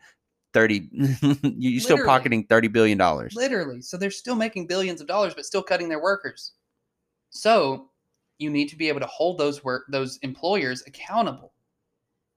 [0.56, 0.90] thirty.
[1.44, 2.04] you still Literally.
[2.08, 3.36] pocketing thirty billion dollars.
[3.36, 3.82] Literally.
[3.82, 6.54] So they're still making billions of dollars, but still cutting their workers.
[7.30, 7.90] So
[8.40, 11.52] you need to be able to hold those work those employers accountable.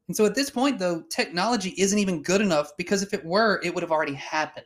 [0.09, 3.61] And so at this point, though, technology isn't even good enough because if it were,
[3.63, 4.65] it would have already happened.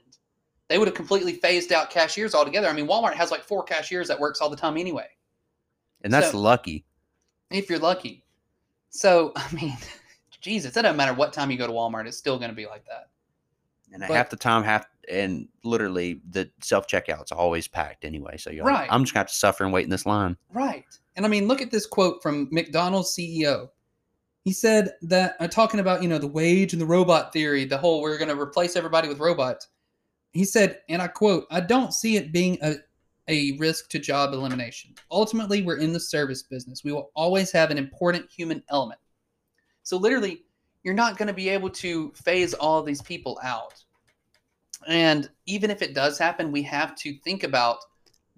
[0.68, 2.68] They would have completely phased out cashiers altogether.
[2.68, 5.08] I mean, Walmart has like four cashiers that works all the time anyway,
[6.02, 6.84] And that's So- lucky.
[7.50, 8.24] if you're lucky.
[8.90, 9.76] So I mean,
[10.40, 12.66] Jesus, it doesn't matter what time you go to Walmart, it's still going to be
[12.66, 13.10] like that.
[13.92, 18.36] And But- half the time, half and literally the self checkout's always packed anyway.
[18.36, 18.82] So you're Right.
[18.82, 20.36] like, I'm just gonna have to suffer and wait in this line.
[20.52, 20.84] Right.
[21.16, 23.68] And I mean, look at this quote from McDonald's CEO.
[24.44, 27.78] He said that uh, talking about, you know, the wage and the robot theory, the
[27.78, 29.68] whole we're going to replace everybody with robots.
[30.32, 32.76] He said, and I quote, I don't see it being a,
[33.28, 34.94] a risk to job elimination.
[35.10, 36.82] Ultimately, we're in the service business.
[36.82, 39.00] We will always have an important human element.
[39.84, 40.44] So, literally,
[40.82, 43.82] you're not going to be able to phase all these people out.
[44.86, 47.78] And even if it does happen, we have to think about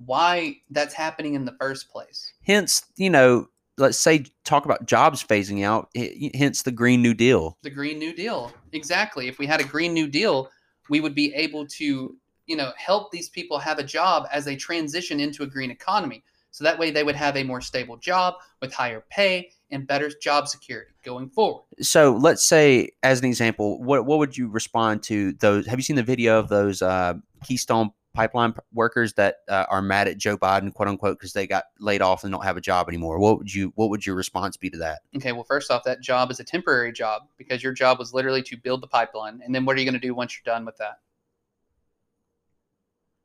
[0.04, 2.34] why that's happening in the first place.
[2.42, 5.88] Hence, you know, let's say talk about jobs phasing out.
[6.34, 7.56] Hence the Green New Deal.
[7.62, 10.50] the green new deal exactly if we had a green new deal
[10.90, 12.16] we would be able to
[12.46, 16.22] you know help these people have a job as they transition into a green economy
[16.50, 20.10] so that way they would have a more stable job with higher pay and better
[20.22, 25.02] job security going forward So let's say, as an example, what what would you respond
[25.04, 25.66] to those?
[25.66, 27.14] Have you seen the video of those uh,
[27.44, 31.64] Keystone Pipeline workers that uh, are mad at Joe Biden, quote unquote, because they got
[31.80, 33.18] laid off and don't have a job anymore?
[33.18, 35.00] What would you What would your response be to that?
[35.16, 38.42] okay well first off that job is a temporary job because your job was literally
[38.44, 40.64] to build the pipeline and then what are you going to do once you're done
[40.64, 41.00] with that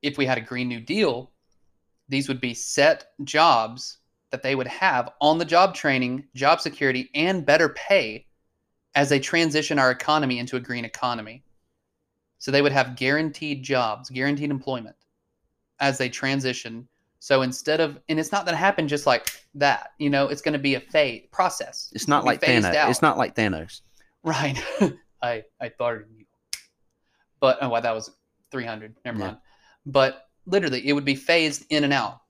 [0.02, 1.32] if we had a green new deal
[2.08, 3.99] these would be set jobs
[4.32, 8.26] that they would have on the job training job security and better pay
[8.96, 11.44] as they transition our economy into a green economy
[12.38, 14.96] so they would have guaranteed jobs guaranteed employment
[15.80, 16.88] as they transition
[17.20, 20.42] so instead of and it's not going to happen just like that you know it's
[20.42, 22.74] going to be a phase process It's not like Thanos.
[22.76, 22.90] out.
[22.90, 23.82] It's not like Thanos.
[24.24, 24.58] Right.
[25.22, 26.26] I I thought of you.
[27.40, 28.12] But oh well, that was
[28.52, 28.96] three hundred.
[29.06, 29.26] Never Yeah.
[29.26, 29.38] mind.
[29.86, 32.22] But literally it would be phased in and out.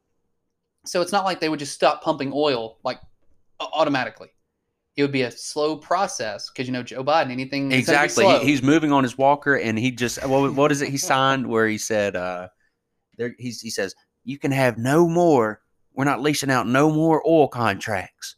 [0.86, 3.00] So it's not like they would just stop pumping oil like
[3.60, 4.30] automatically.
[4.96, 8.06] It would be a slow process because you know Joe Biden, anything is gonna be
[8.06, 8.40] Exactly.
[8.40, 11.48] He, he's moving on his walker, and he just what, what is it he signed
[11.48, 12.50] where he said uh,
[13.18, 15.62] there he's, he says you can have no more.
[15.94, 18.36] We're not leasing out no more oil contracts.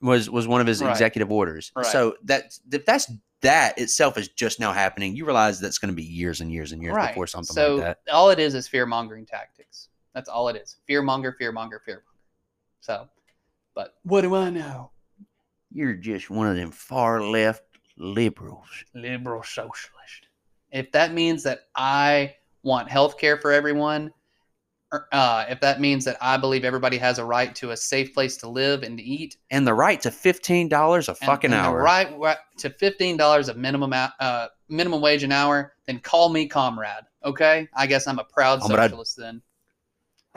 [0.00, 0.90] Was was one of his Right.
[0.90, 1.72] executive orders.
[1.74, 1.86] Right.
[1.86, 5.96] So that if that's that itself is just now happening, you realize that's going to
[5.96, 7.08] be years and years and years right.
[7.08, 7.98] before something so like that.
[8.12, 9.88] all it is is fear mongering tactics.
[10.16, 10.76] That's all it is.
[10.86, 12.06] Fear monger, fear monger, fear monger.
[12.80, 13.06] So,
[13.74, 14.90] but what do I know?
[15.70, 17.62] You're just one of them far left
[17.98, 18.66] liberals.
[18.94, 20.28] liberal socialist.
[20.72, 24.10] If that means that I want health care for everyone,
[25.12, 28.38] uh, if that means that I believe everybody has a right to a safe place
[28.38, 31.60] to live and to eat, And the right to fifteen dollars a and- fucking and
[31.62, 31.82] the hour.
[31.82, 36.46] right, right to fifteen dollars of minimum uh, minimum wage an hour, then call me
[36.46, 37.04] comrade.
[37.22, 38.84] Okay, I guess I'm a proud Comrade.
[38.90, 39.42] socialist then.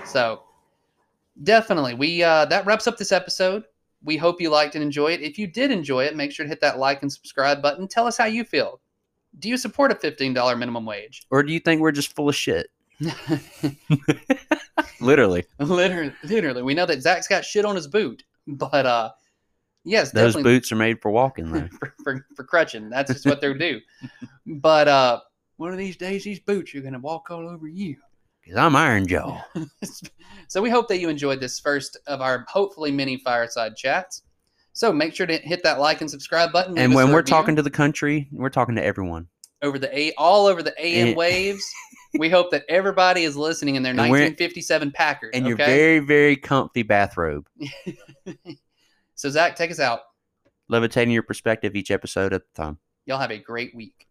[0.06, 0.44] So
[1.44, 3.64] definitely, we uh, that wraps up this episode.
[4.04, 5.20] We hope you liked and enjoyed.
[5.20, 5.26] It.
[5.26, 7.88] If you did enjoy it, make sure to hit that like and subscribe button.
[7.88, 8.80] Tell us how you feel.
[9.40, 11.26] Do you support a fifteen dollar minimum wage?
[11.30, 12.70] Or do you think we're just full of shit?
[15.02, 15.46] Literally.
[15.60, 19.12] literally, literally, we know that Zach's got shit on his boot, but uh,
[19.86, 21.68] Yes, Those definitely boots are made for walking though.
[21.80, 22.90] for, for, for crutching.
[22.90, 23.80] That's just what they do.
[24.46, 25.22] But uh,
[25.58, 27.98] one of these days, these boots are going to walk all over you.
[28.50, 29.38] Because I'm Iron Joe.
[30.48, 34.24] so we hope that you enjoyed this first of our hopefully many fireside chats.
[34.74, 36.76] So make sure to hit that like and subscribe button.
[36.76, 39.28] And when we're review talking to the country, we're talking to everyone.
[39.62, 41.64] over the a all over the AM And- waves,
[42.18, 45.36] we hope that everybody is listening in their And 1957 Packard.
[45.36, 47.48] And your very, very comfy bathrobe.
[49.14, 50.00] so Zach, take us out.
[50.70, 52.80] Levitating your perspective each episode at a time.
[53.06, 54.09] Y'all have a great week.